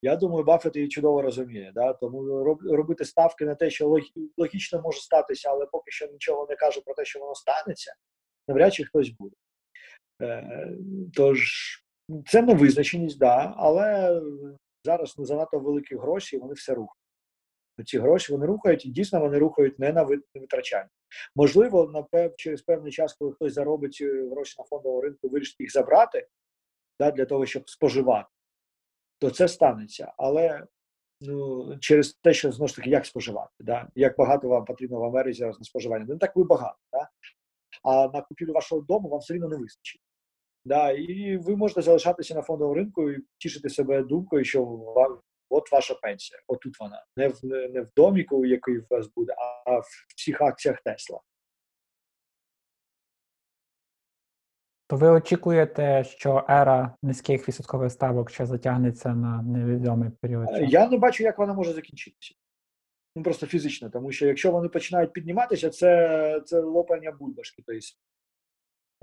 [0.02, 1.72] Я думаю, Баффет її чудово розуміє.
[1.74, 1.92] Да?
[1.92, 3.98] Тому робити ставки на те, що
[4.36, 7.94] логічно може статися, але поки що нічого не кажу про те, що воно станеться,
[8.48, 9.36] навряд чи хтось буде.
[10.22, 10.68] Е,
[11.14, 11.48] Тож
[12.26, 14.20] це невизначеність, да, але
[14.84, 17.01] зараз ну, занадто великі гроші, і вони все рухають.
[17.86, 20.02] Ці гроші вони рухають, і дійсно вони рухають не на
[20.34, 20.88] витрачання.
[21.36, 25.60] Можливо, на пев, через певний час, коли хтось заробить е, гроші на фондовому ринку, вирішить
[25.60, 26.28] їх забрати
[27.00, 28.28] да, для того, щоб споживати,
[29.18, 30.12] то це станеться.
[30.16, 30.66] Але
[31.20, 33.88] ну, через те, що знову ж таки, як споживати, да?
[33.94, 36.04] як багато вам потрібно в Америці зараз на споживання.
[36.04, 37.08] Не так ви багато, да?
[37.82, 40.00] а на купівлю вашого дому вам все рівно не вистачить.
[40.64, 44.64] Да, І ви можете залишатися на фондовому ринку і тішити себе думкою, що
[45.52, 47.04] от ваша пенсія, отут вона.
[47.16, 49.34] Не в не в доміку, який у вас буде,
[49.66, 49.86] а в
[50.16, 51.20] всіх акціях Тесла.
[54.88, 60.48] То ви очікуєте, що ера низьких відсоткових ставок ще затягнеться на невідомий період?
[60.48, 60.64] Часу?
[60.64, 62.34] Я не бачу, як вона може закінчитися.
[63.16, 67.62] Ну просто фізично, тому що якщо вони починають підніматися, це це лопання бульбашки.
[67.66, 67.80] Тобто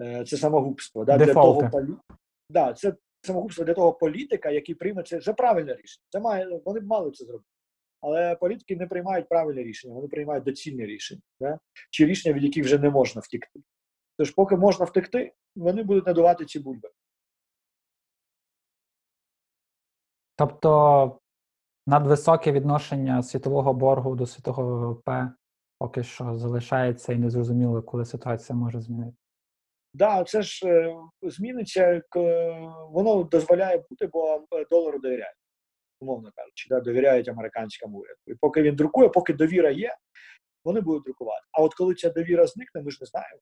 [0.02, 1.06] Е, це самогубство.
[1.06, 1.72] Да, для того
[2.50, 6.06] да, Це самогубство для того політика, який прийме це вже правильне рішення.
[6.10, 7.50] Це має, Вони б мали це зробити.
[8.02, 11.60] Але політики не приймають правильне рішення, вони приймають доцільне рішення, да?
[11.90, 13.60] чи рішення, від яких вже не можна втекти.
[14.18, 16.90] Тож, поки можна втекти, вони будуть надувати ці бульби.
[20.36, 21.20] Тобто
[21.88, 25.10] надвисоке відношення світового боргу до світового ВВП
[25.80, 29.18] поки що залишається і незрозуміло, коли ситуація може змінити.
[29.94, 32.02] Да, це ж е, зміниться,
[32.90, 35.38] воно дозволяє бути, бо е, долару довіряють,
[36.00, 38.20] умовно кажучи, да, довіряють американському уряду.
[38.28, 39.96] І поки він друкує, поки довіра є,
[40.66, 41.46] вони будуть друкувати.
[41.52, 43.42] А от коли ця довіра зникне, ми ж не знаємо.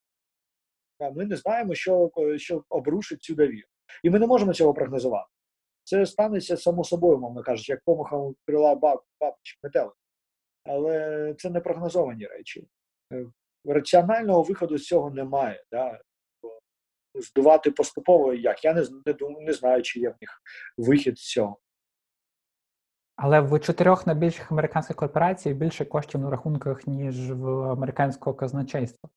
[1.15, 3.67] Ми не знаємо, що що обрушить цю довіру.
[4.03, 5.29] І ми не можемо цього прогнозувати.
[5.83, 9.93] Це станеться само собою, мовно кажучи, як помахом крила баб, бабочок метелик.
[10.63, 12.67] Але це не прогнозовані речі.
[13.13, 13.25] Е,
[13.65, 15.63] раціонального виходу з цього немає.
[15.71, 16.01] Да?
[17.15, 18.63] Здувати поступово як.
[18.63, 20.41] Я не не, не знаю, чи є в них
[20.77, 21.57] вихід з цього.
[23.15, 29.09] Але в чотирьох найбільших американських корпорацій більше коштів на рахунках, ніж в американського казначейства.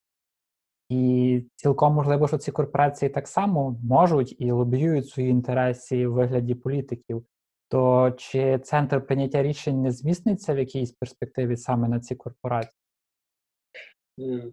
[0.88, 6.54] І цілком можливо, що ці корпорації так само можуть і лобіюють свої інтереси в вигляді
[6.54, 7.24] політиків.
[7.68, 12.74] То чи центр прийняття рішень не змісниться в якійсь перспективі саме на ці корпорації?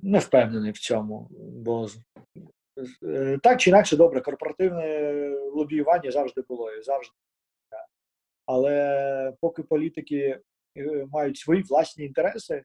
[0.02, 1.28] Не впевнений в цьому,
[1.66, 1.88] бо
[3.44, 7.14] так чи інакше добре, корпоративне лобіювання завжди було і завжди.
[8.46, 10.40] Але поки політики
[10.78, 12.64] е, мають свої власні інтереси,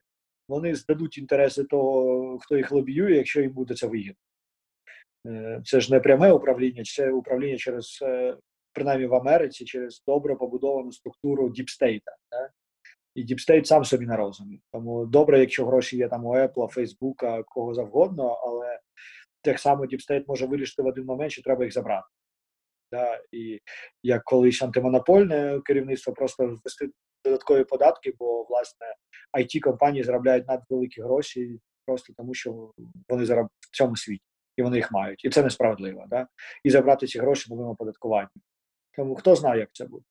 [0.49, 4.15] вони здадуть інтереси того, хто їх лобіює, якщо їм буде це вигідно.
[5.27, 8.03] Е, це ж не пряме управління, це управління через,
[8.73, 12.11] принаймні в Америці, через добре побудовану структуру deep state а.
[13.15, 14.61] І deep state сам собі на розумі.
[14.71, 18.79] Тому добре, якщо гроші є там у Apple, Фейсбука, кого завгодно, але
[19.43, 22.07] так само deep state може вирішити в один момент, що треба їх забрати.
[22.91, 23.21] Да?
[23.31, 23.59] І
[24.03, 26.89] як колись антимонопольне керівництво просто ввести
[27.25, 28.87] додаткові податки, бо власне
[29.37, 32.71] it компанії заробляють надвеликі гроші просто тому, що
[33.09, 34.23] вони зараз в цьому світі
[34.57, 35.25] і вони їх мають.
[35.25, 36.05] І це несправедливо.
[36.09, 36.27] Да?
[36.63, 38.29] І забрати ці гроші новим оподаткуванням.
[38.95, 40.05] Тому хто знає, як це буде.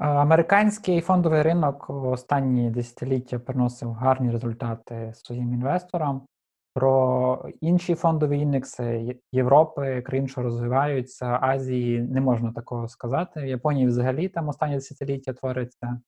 [0.00, 6.26] Американський фондовий ринок в останні десятиліття приносив гарні результати своїм інвесторам.
[6.74, 13.42] Про інші фондові індекси Європи, країн, що розвиваються, Азії не можна такого сказати.
[13.42, 16.00] В Японії взагалі там останні десятиліття твориться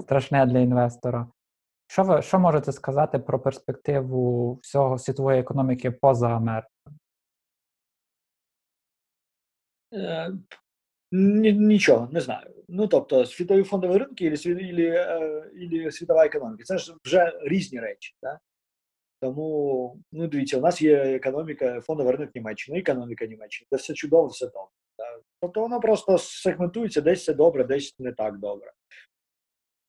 [0.00, 1.26] страшне для інвестора.
[1.86, 6.98] Що ви що можете сказати про перспективу всього світової економіки поза Америкою?
[11.14, 12.64] Е, Нічого, не знаю.
[12.68, 18.14] Ну тобто, світові фондові ринки і е, світова економіка це ж вже різні речі.
[18.20, 18.38] Так?
[19.20, 24.26] Тому, ну дивіться, у нас є економіка, фондовий ринок Німеччини, економіка Німеччини, де все чудово,
[24.26, 24.70] все добре.
[24.96, 25.22] Так?
[25.40, 28.72] Тобто воно просто сегментується, десь все добре, десь не так добре.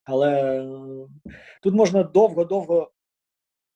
[0.04, 0.62] Але
[1.62, 2.92] тут можна довго-довго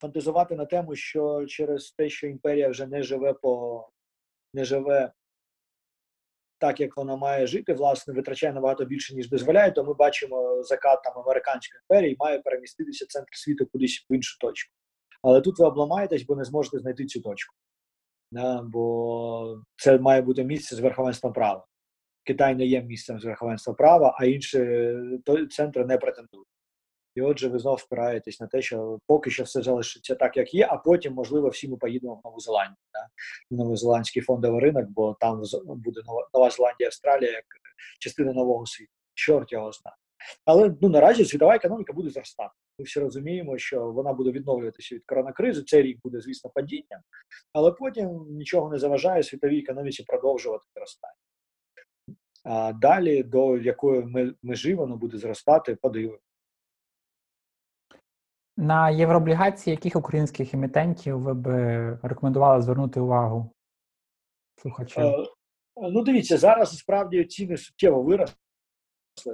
[0.01, 3.89] фантазувати на тему, що через те, що імперія вже не живе по
[4.54, 5.12] не живе
[6.60, 11.03] так, як вона має жити, власне, витрачає набагато більше, ніж дозволяє, то ми бачимо закат
[11.03, 14.73] там американської імперії має переміститися центр світу кудись в іншу точку.
[15.21, 17.55] Але тут ви обламаєтесь, бо не зможете знайти цю точку.
[18.31, 21.65] Да, Бо це має бути місце з верховенством права.
[22.23, 24.67] Китай не є місцем з верховенства права, а інші
[25.49, 26.47] центри не претендують.
[27.19, 30.67] І отже, ви знов впираєтесь на те, що поки що все залишиться так, як є,
[30.69, 33.07] а потім, можливо, всі ми поїдемо в Нову Зеландію, да?
[33.55, 36.01] новозеландський фондовий ринок, бо там буде
[36.33, 37.45] Нова, Зеландія, Австралія як
[37.99, 38.91] частина нового світу.
[39.13, 39.95] Чорт його знає.
[40.45, 42.51] Але ну наразі світова економіка буде зростати.
[42.79, 45.63] Ми всі розуміємо, що вона буде відновлюватися від коронакризи.
[45.63, 47.01] Цей рік буде, звісно, падінням,
[47.53, 51.13] але потім нічого не заважає світовій економіці продовжувати зростання.
[52.43, 56.29] А далі, до якої межі воно буде зростати, подивимося.
[58.60, 61.47] На єврооблігації яких українських емітентів ви б
[62.03, 63.51] рекомендували звернути увагу
[64.62, 65.03] слухачам?
[65.03, 65.25] Е,
[65.75, 68.35] ну, дивіться, зараз справді ціни суттєво виросли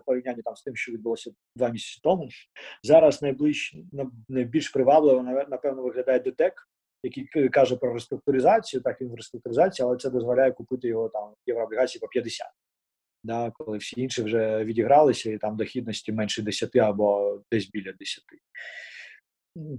[0.05, 2.29] порівнянні там з тим, що відбулося два місяці тому.
[2.83, 3.77] Зараз найближче
[4.29, 6.67] найбільш привабливо, напевно, виглядає ДТЕК,
[7.03, 11.99] який каже про реструктуризацію, так він в реструктуризації, але це дозволяє купити його там єврооблігації
[11.99, 12.47] по 50.
[13.23, 18.23] Да, коли всі інші вже відігралися, і там дохідності менше 10 або десь біля 10.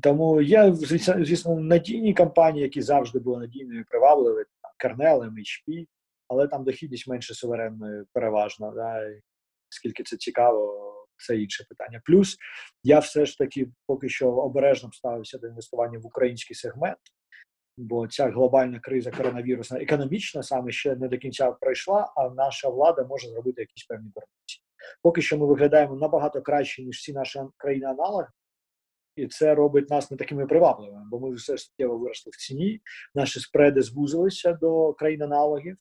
[0.03, 4.45] Тому є, звісно, надійні компанії, які завжди були надійною і привабливі,
[4.79, 5.87] там, MHP,
[6.29, 8.73] але там дохідність менше суверенної переважно.
[8.77, 9.01] Да,
[9.69, 10.93] Скільки це цікаво,
[11.27, 12.01] це інше питання.
[12.05, 12.37] Плюс
[12.83, 16.99] я все ж таки поки що обережно ставився до інвестування в український сегмент,
[17.77, 23.05] бо ця глобальна криза коронавірусна економічна саме ще не до кінця пройшла, а наша влада
[23.05, 24.63] може зробити якісь певні дурниці.
[25.03, 28.29] Поки що ми виглядаємо набагато краще, ніж всі наші країни-аналоги.
[29.17, 32.81] І це робить нас не такими привабливими, бо ми все суттєво виросли в ціні.
[33.15, 35.77] Наші спреди звузилися до країн-аналогів.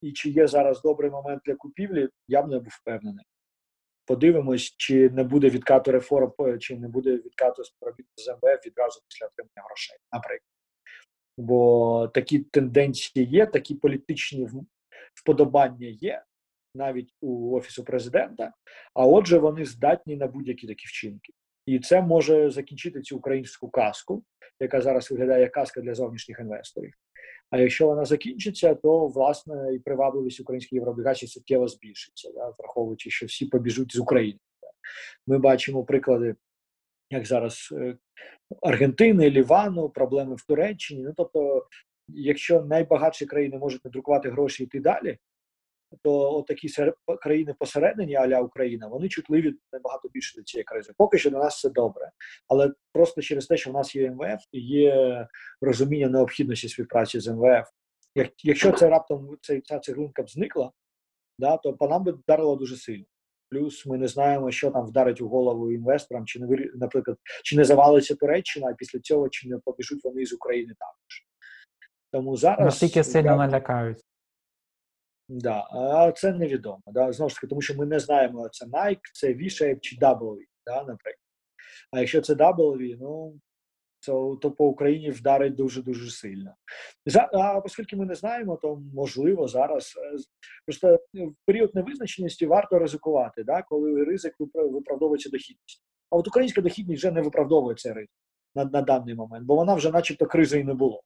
[0.00, 3.24] І чи є зараз добрий момент для купівлі, я б не був впевнений.
[4.06, 9.26] Подивимось, чи не буде відкату реформ, чи не буде відкату співробітництва з МВФ відразу після
[9.26, 10.48] отримання грошей, наприклад.
[11.38, 14.48] Бо такі тенденції є, такі політичні
[15.14, 16.22] вподобання є
[16.74, 18.52] навіть у офісу президента.
[18.94, 21.32] А отже, вони здатні на будь-які такі вчинки.
[21.66, 24.24] І це може закінчити цю українську казку,
[24.60, 26.94] яка зараз виглядає як казка для зовнішніх інвесторів.
[27.50, 33.26] А якщо вона закінчиться, то власне і привабливість українських єврооблігацій суттєво збільшиться, да, враховуючи, що
[33.26, 34.38] всі побіжуть з України.
[35.26, 36.34] Ми бачимо приклади,
[37.10, 37.96] як зараз е,
[38.62, 41.02] Аргентини, Лівану, проблеми в Туреччині.
[41.02, 41.66] Ну тобто,
[42.08, 45.18] якщо найбагатші країни можуть надрукувати гроші і йти далі,
[46.02, 46.68] то такі
[47.22, 50.92] країни посередині, аля Україна, вони чутливі набагато більше до цієї кризи.
[50.98, 52.10] Поки що для нас все добре,
[52.48, 55.26] але просто через те, що в нас є МВФ, є
[55.60, 57.68] розуміння необхідності співпраці з МВФ.
[58.14, 60.72] Як, Якщо це раптом ця, ця цеглинка б зникла,
[61.38, 63.04] да, то по нам би вдарило дуже сильно.
[63.50, 67.64] Плюс ми не знаємо, що там вдарить у голову інвесторам, чи не наприклад, чи не
[67.64, 71.26] завалиться Туреччина, а після цього чи не побіжуть вони з України також.
[72.12, 73.98] Тому зараз наскільки сильно налякають.
[75.28, 76.82] Да, а це невідомо.
[76.86, 77.12] Да?
[77.12, 80.76] Знову ж таки, тому що ми не знаємо, це Nike, це V-Shape чи W, да,
[80.76, 81.16] наприклад.
[81.92, 83.40] А якщо це W, ну
[84.06, 86.54] то, то по Україні вдарить дуже дуже сильно.
[87.06, 90.16] За, а оскільки ми не знаємо, то можливо зараз е,
[90.66, 95.82] просто в період невизначеності варто ризикувати, да, коли ризик виправдовується дохідність.
[96.10, 98.10] А от українська дохідність вже не виправдовує цей ризик
[98.54, 101.02] на, на даний момент, бо вона вже, начебто, кризи і не було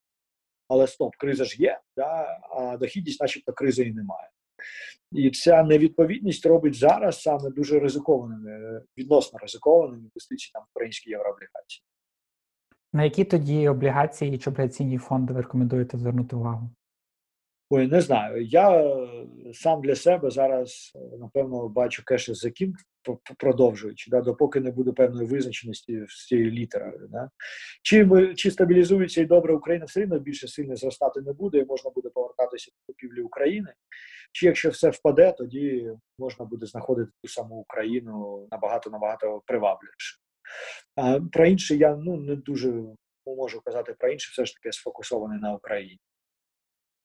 [0.68, 4.28] але стоп, криза ж є, да, а дохідність, начебто, кризи і немає.
[5.12, 11.84] І ця невідповідність робить зараз саме дуже ризикованими, відносно ризикованими інвестиції там в українські єврооблігації.
[12.92, 16.70] На які тоді облігації чи облігаційні фонди ви рекомендуєте звернути увагу?
[17.70, 18.44] Ой, не знаю.
[18.44, 18.96] Я
[19.52, 22.74] сам для себе зараз, напевно, бачу кеш за кін,
[23.38, 27.08] продовжуючи, да, допоки не буде певної визначеності з цією літерою.
[27.10, 27.30] Да.
[27.82, 31.90] Чи чи стабілізується і добре Україна все одно більше сильно зростати не буде, і можна
[31.90, 33.72] буде повертатися до купівлі України.
[34.32, 40.18] Чи якщо все впаде, тоді можна буде знаходити ту саму Україну набагато набагато привабливіше.
[41.32, 42.82] Про інше я ну не дуже
[43.26, 46.00] можу казати про інше, все ж таки сфокусований на Україні.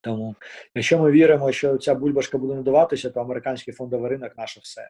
[0.01, 0.35] Тому,
[0.75, 4.89] якщо ми віримо, що ця бульбашка буде надаватися, то американський фондовий ринок наше все.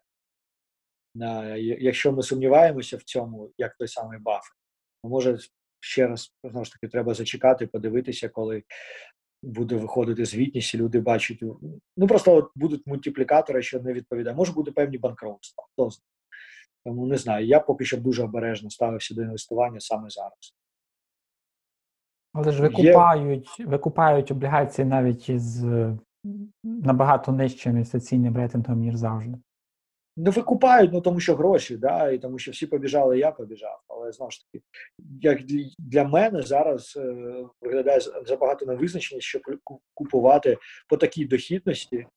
[1.80, 4.54] Якщо ми сумніваємося в цьому, як той самий Баффет,
[5.04, 5.38] то може
[5.80, 8.64] ще раз знову ж таки треба зачекати, подивитися, коли
[9.44, 11.44] буде виходити звітність, і люди бачать.
[11.98, 14.36] Ну просто от будуть мультиплікатори, що не відповідає.
[14.36, 15.64] Може бути певні банкротства.
[15.72, 16.08] Хто знає.
[16.86, 17.46] Тому не знаю.
[17.46, 20.56] Я поки що дуже обережно ставився до інвестування саме зараз.
[22.34, 23.66] Але ж викупають, Є...
[23.66, 25.66] викупають облігації навіть із
[26.64, 29.38] набагато нижчим інвестиційним рейтингом, ніж завжди.
[30.22, 33.82] Не викупають, ну тому що гроші, да, і тому що всі побіжали, я побіжав.
[33.88, 34.64] Але знову ж таки,
[35.22, 35.40] як
[35.80, 37.16] для мене зараз е,
[37.62, 39.42] виглядає забагато невизначеність, щоб
[39.94, 40.58] купувати
[40.90, 42.08] по такій дохідності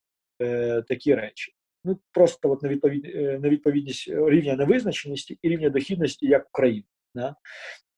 [0.42, 1.52] е, такі речі.
[1.84, 6.84] ну просто от невідповід, е, невідповідність рівня невизначеності і рівня дохідності як Україна.
[7.14, 7.34] Да?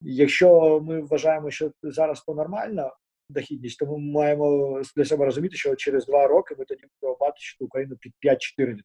[0.00, 2.92] Якщо ми вважаємо, що зараз то нормальна
[3.30, 7.64] дохідність, то ми маємо для себе розуміти, що через два роки ми тоді будемо бачити
[7.64, 8.76] Україну під 5-4%.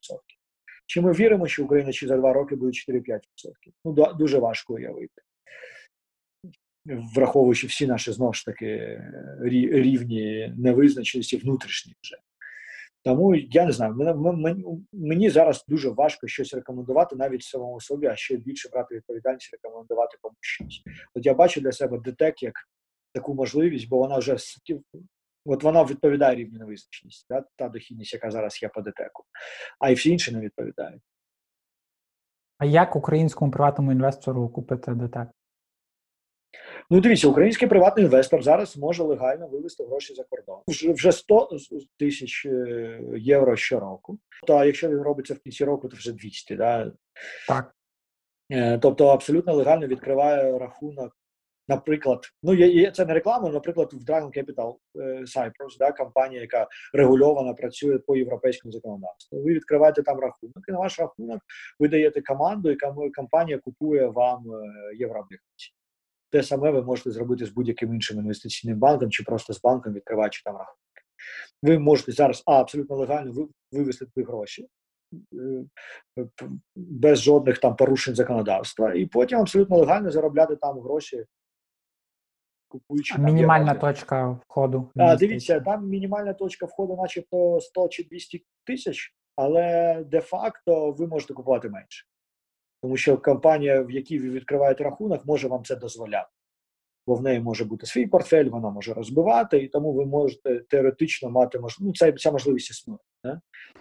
[0.92, 3.20] Чи ми віримо, що Україна чи за два роки буде 4-5%?
[3.86, 5.22] Ну дуже важко уявити
[6.86, 9.02] враховуючи всі наші знову ж таки
[9.72, 12.18] рівні невизначеності внутрішні вже.
[13.04, 18.16] Тому я не знаю, мені, мені зараз дуже важко щось рекомендувати навіть самому собі, а
[18.16, 20.84] ще більше брати відповідальність, рекомендувати комусь щось.
[21.16, 22.54] От я бачу для себе ДТЕК як
[23.14, 24.38] таку можливість, бо вона вже
[25.46, 27.44] от вона відповідає рівню невизначеності, да?
[27.56, 29.24] та дохідність, яка зараз є по ДТЕКу,
[29.80, 31.02] а і всі інші не відповідають.
[32.58, 35.28] А як українському приватному інвестору купити ДТЕК?
[36.90, 40.62] Ну, дивіться, український приватний інвестор зараз може легально вивести гроші за кордон.
[40.68, 41.50] Вже 100
[42.00, 44.20] тисяч е, євро щороку.
[44.48, 46.92] То а якщо він робиться в кінці року, то вже 200, да?
[47.48, 47.76] Так.
[48.52, 51.18] Е, тобто абсолютно легально відкриває рахунок.
[51.72, 56.68] Наприклад, ну є, це не реклама, наприклад, в Dragon Capital е, Cyprus, да, компанія, яка
[56.94, 59.44] регульована працює по європейському законодавству.
[59.44, 61.42] Ви відкриваєте там рахунок, і на ваш рахунок
[61.80, 64.44] ви даєте команду, яка компанія купує вам
[64.96, 65.74] єврооблігації.
[66.32, 70.42] Те саме ви можете зробити з будь-яким іншим інвестиційним банком чи просто з банком, відкриваючи
[70.44, 71.02] там рахунки.
[71.64, 74.68] Ви можете зараз а, абсолютно легально вивести гроші
[75.34, 76.28] е,
[76.76, 81.26] без жодних там порушень законодавства, і потім абсолютно легально заробляти там гроші.
[82.72, 84.90] Купуючи а мінімальна точка входу.
[84.96, 91.34] А, Дивіться, там мінімальна точка входу, начебто 100 чи 200 тисяч, але де-факто ви можете
[91.34, 92.06] купувати менше.
[92.82, 96.30] Тому що компанія, в якій ви відкриваєте рахунок, може вам це дозволяти.
[97.08, 101.30] Бо в неї може бути свій портфель, вона може розбивати, і тому ви можете теоретично
[101.30, 102.04] мати можливість.
[102.04, 103.00] Ну, ця можливість існує.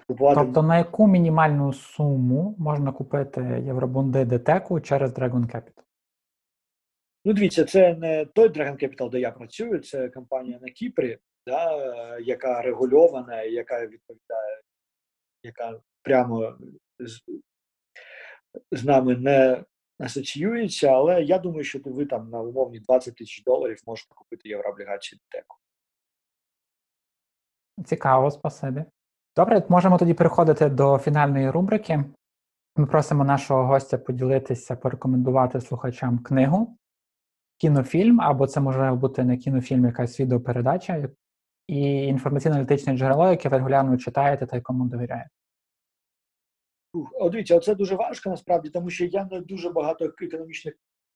[0.07, 0.41] Купувати...
[0.41, 5.83] Тобто на яку мінімальну суму можна купити євробонди ДТЕКу через Dragon Capital?
[7.25, 12.19] Ну, дивіться, це не той Dragon Capital, де я працюю, це компанія на Кіпрі, да,
[12.19, 14.61] яка регульована, яка відповідає,
[15.43, 16.59] яка прямо
[18.73, 19.65] з нами не
[19.99, 25.21] асоціюється, але я думаю, що ви там на умовні 20 тисяч доларів можете купити єврооблігації
[25.21, 25.57] ДТЕКу.
[27.85, 28.85] Цікаво, спасибі.
[29.37, 32.05] Добре, можемо тоді переходити до фінальної рубрики.
[32.77, 36.77] Ми просимо нашого гостя поділитися, порекомендувати слухачам книгу,
[37.61, 41.09] кінофільм, або це може бути не кінофільм, якась відеопередача,
[41.67, 45.31] і інформаційно-аналітичне джерело, яке ви регулярно читаєте та якому довіряєте.
[47.21, 50.75] О, дивіться, оце дуже важко насправді, тому що я не дуже багато економічних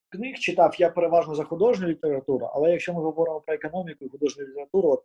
[0.09, 0.75] книг читав.
[0.79, 5.03] Я переважно за художню літературу, але якщо ми говоримо про економіку і художню літературу, от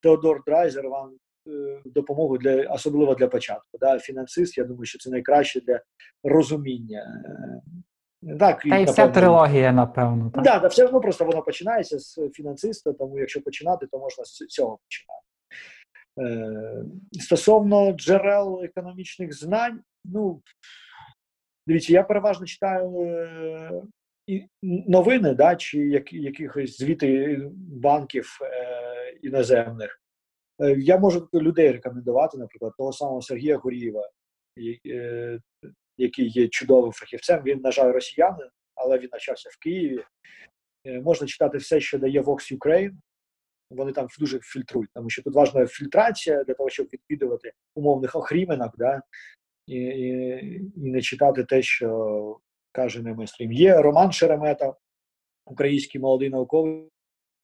[0.00, 1.16] Теодор Драйзер вам
[1.48, 3.78] е, допомогу для особливо для початку.
[3.80, 3.98] Да?
[3.98, 5.80] Фінансист, я думаю, що це найкраще для
[6.24, 7.22] розуміння.
[7.26, 7.82] Е,
[8.38, 10.30] так, Та і вся трилогія, напевно.
[10.34, 14.24] Так, да, да, все одно просто воно починається з фінансиста, тому якщо починати, то можна
[14.24, 15.22] з цього починати.
[16.20, 16.84] Е,
[17.20, 20.42] Стосовно джерел економічних знань, ну
[21.66, 23.82] дивіться, я переважно читаю е,
[24.88, 27.40] новини, да, чи як, якихось звіти
[27.82, 30.02] банків е, іноземних.
[30.62, 34.08] Е, я можу людей рекомендувати, наприклад, того самого Сергія Гурієва,
[34.86, 35.38] е,
[35.98, 37.42] який є чудовим фахівцем.
[37.46, 40.04] Він, на жаль, росіянин, але він навчався в Києві.
[40.86, 42.92] Е, можна читати все, що дає Vox Ukraine.
[43.70, 48.74] Вони там дуже фільтрують, тому що тут важлива фільтрація для того, щоб відвідувати умовних охріменок,
[48.78, 49.02] да,
[49.66, 50.08] і, і,
[50.76, 52.38] і не читати те, що
[52.72, 53.52] каже не мислім.
[53.52, 54.74] Є Роман Шеремета,
[55.46, 56.88] український молодий науковий,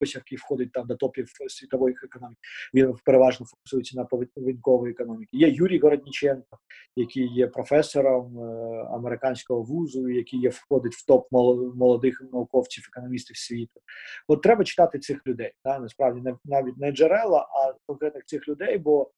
[0.00, 2.40] який входить там до топів світової економіки.
[2.74, 5.36] Він переважно фокусується на поведінковій економіці.
[5.36, 6.58] Є Юрій Городніченко,
[6.96, 8.42] який є професором е,
[8.90, 13.80] американського вузу, який є входить в топ молодих науковців, економістів світу.
[14.28, 15.52] От треба читати цих людей.
[15.64, 19.10] Та насправді не навіть не джерела, а конкретних цих людей, бо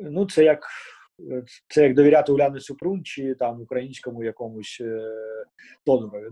[0.00, 0.66] ну це як
[1.68, 5.14] це як довіряти Уляни Супрун чи там українському якомусь е.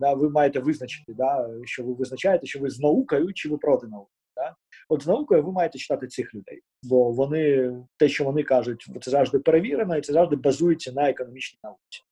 [0.01, 0.15] Да?
[0.15, 4.11] Ви маєте визначити, да, що ви визначаєте, що ви з наукою чи ви проти науки.
[4.37, 4.55] Да?
[4.89, 9.11] От з наукою ви маєте читати цих людей, бо вони те, що вони кажуть, це
[9.11, 12.03] завжди перевірено і це завжди базується на економічній науці.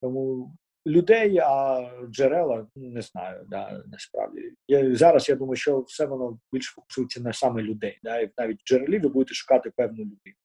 [0.00, 0.52] Тому
[0.86, 4.52] людей, а джерела не знаю, да, насправді.
[4.68, 7.98] Я, Зараз я думаю, що все воно більш фокусується на саме людей.
[8.02, 8.20] Да?
[8.20, 10.36] І навіть джерелі ви будете шукати певну людину.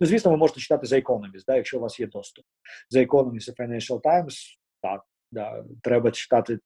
[0.00, 2.44] Ну, звісно, ви можете читати за Economist, да, якщо у вас є доступ.
[2.90, 5.02] За Economist і Financial Times, так,
[5.32, 6.58] да, треба читати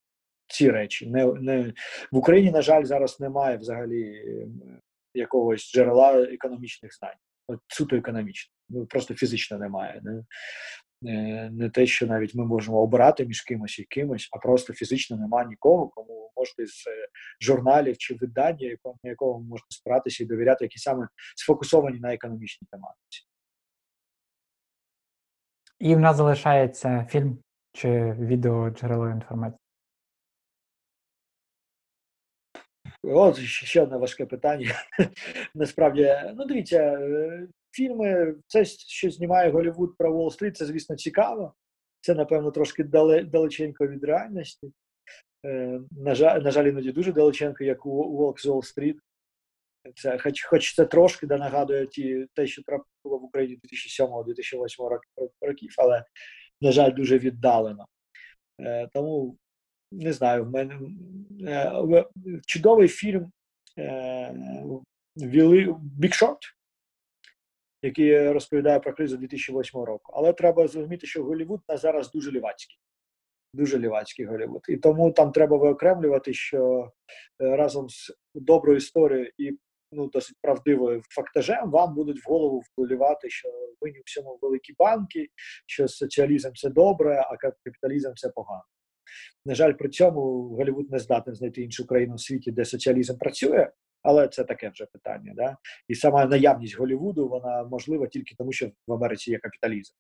[0.49, 1.07] ці речі.
[1.07, 1.73] Не, не,
[2.12, 4.23] В Україні, на жаль, зараз немає взагалі
[5.14, 7.17] якогось джерела економічних знань,
[7.49, 8.53] от суто економічних.
[8.69, 10.01] Ну просто фізично немає.
[10.05, 10.25] Не?
[11.51, 15.49] Не те, що навіть ми можемо обирати між кимось і кимось, а просто фізично немає
[15.49, 17.09] нікого, кому можете з е,
[17.41, 23.27] журналів чи видання, на якого можете спиратися і довіряти, які саме сфокусовані на економічній тематиці.
[25.79, 27.39] І в нас залишається фільм
[27.73, 29.61] чи відео джерело інформації.
[33.03, 34.75] От ще ще одне важке питання.
[35.55, 37.47] Насправді, ну дивіться, е,
[37.77, 41.55] фільми, це що знімає Голлівуд про Уолл-стріт, це, звісно, цікаво.
[42.01, 44.72] Це, напевно, трошки далеченько від реальності.
[45.47, 48.97] Е, на, жаль, на жаль, іноді дуже далеченько, як у Волк з Уолл-стріт.
[49.95, 53.61] Це, хоч, хоч це трошки да, нагадує ті, те, що трапило в Україні
[53.99, 54.99] 2007-2008
[55.41, 56.05] років, але,
[56.61, 57.87] на жаль, дуже віддалено.
[58.61, 59.39] Е, тому
[59.93, 60.81] не знаю, в мене
[61.49, 62.05] е,
[62.47, 63.33] чудовий фільм
[63.79, 64.35] е,
[65.16, 66.39] Short,
[67.87, 70.12] який розповідає про кризу 2008 року.
[70.16, 72.78] Але треба зрозуміти, що Голлівуд на зараз дуже лівацький.
[73.55, 74.62] Дуже лівацький Голлівуд.
[74.68, 76.93] І тому там треба виокремлювати, що
[77.43, 79.59] е, разом з доброю історією і
[79.93, 83.49] ну, досить правдивою фактажем вам будуть в голову вливати, що
[83.80, 85.28] винні у всьому великі банки,
[85.66, 88.62] що соціалізм це добре, а капіталізм це погано.
[89.45, 93.70] На жаль, при цьому Голлівуд не здатен знайти іншу країну в світі, де соціалізм працює,
[94.07, 95.33] але це таке вже питання.
[95.37, 95.57] Да?
[95.89, 99.95] І сама наявність Голлівуду вона можлива тільки тому, що в Америці є капіталізм.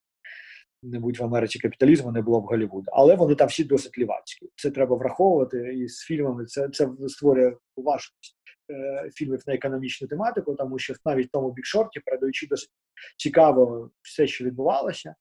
[0.82, 2.90] Не будь в Америці капіталізму, не було б Голлівуду.
[2.94, 4.48] Але вони там всі досить лівацькі.
[4.56, 5.74] Це треба враховувати.
[5.74, 8.36] І з фільмами це, це створює важкість
[8.70, 12.70] е, фільмів на економічну тематику, тому що навіть в тому бікшорті, передаючи досить
[13.16, 15.14] цікаво все, що відбувалося,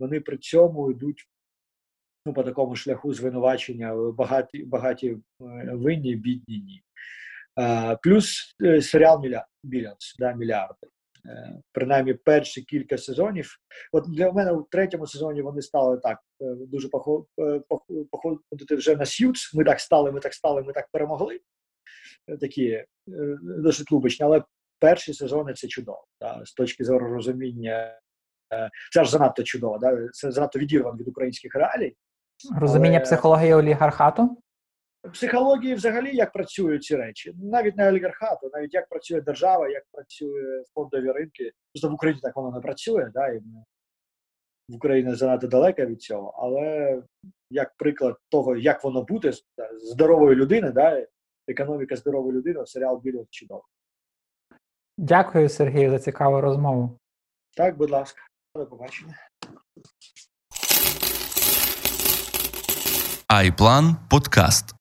[0.00, 1.28] вони при цьому йдуть
[2.26, 5.20] ну, по такому шляху звинувачення багаті, багаті е,
[5.74, 6.82] винні, бідні ні.
[7.58, 9.46] Е, плюс е, серіал Міля,
[10.18, 10.86] да, мільярди.
[11.26, 13.56] Е, принаймні перші кілька сезонів.
[13.92, 17.26] От для мене у третьому сезоні вони стали так дуже похо-
[18.10, 19.50] походити вже на Сьюз.
[19.54, 21.40] Ми так стали, ми так стали, ми так перемогли.
[22.40, 22.84] Такі
[23.42, 24.42] досить лубочні, але
[24.78, 26.04] перші сезони це чудово.
[26.20, 28.00] Да, з точки зору розуміння.
[28.92, 30.08] Це аж занадто чудово, да?
[30.12, 31.94] це занадто відірвано від українських реалій.
[32.60, 34.38] Розуміння Але- психології олігархату.
[35.12, 37.34] Психології взагалі як працюють ці речі.
[37.42, 41.52] Навіть не олігархату, навіть як працює держава, як працює фондові ринки.
[41.74, 43.64] Просто в Україні так воно не працює, да, і ми-
[44.68, 46.30] в Україні занадто далека від цього.
[46.38, 47.02] Але
[47.50, 49.32] як приклад того, як воно буде
[49.82, 51.06] здорової людини, да,
[51.48, 53.64] економіка здорової людини, серіал Білі чудово.
[54.98, 56.98] Дякую, Сергію, за цікаву розмову.
[57.56, 58.20] Так, будь ласка,
[58.54, 59.14] до побачення.
[63.28, 64.74] Айплан Подкаст.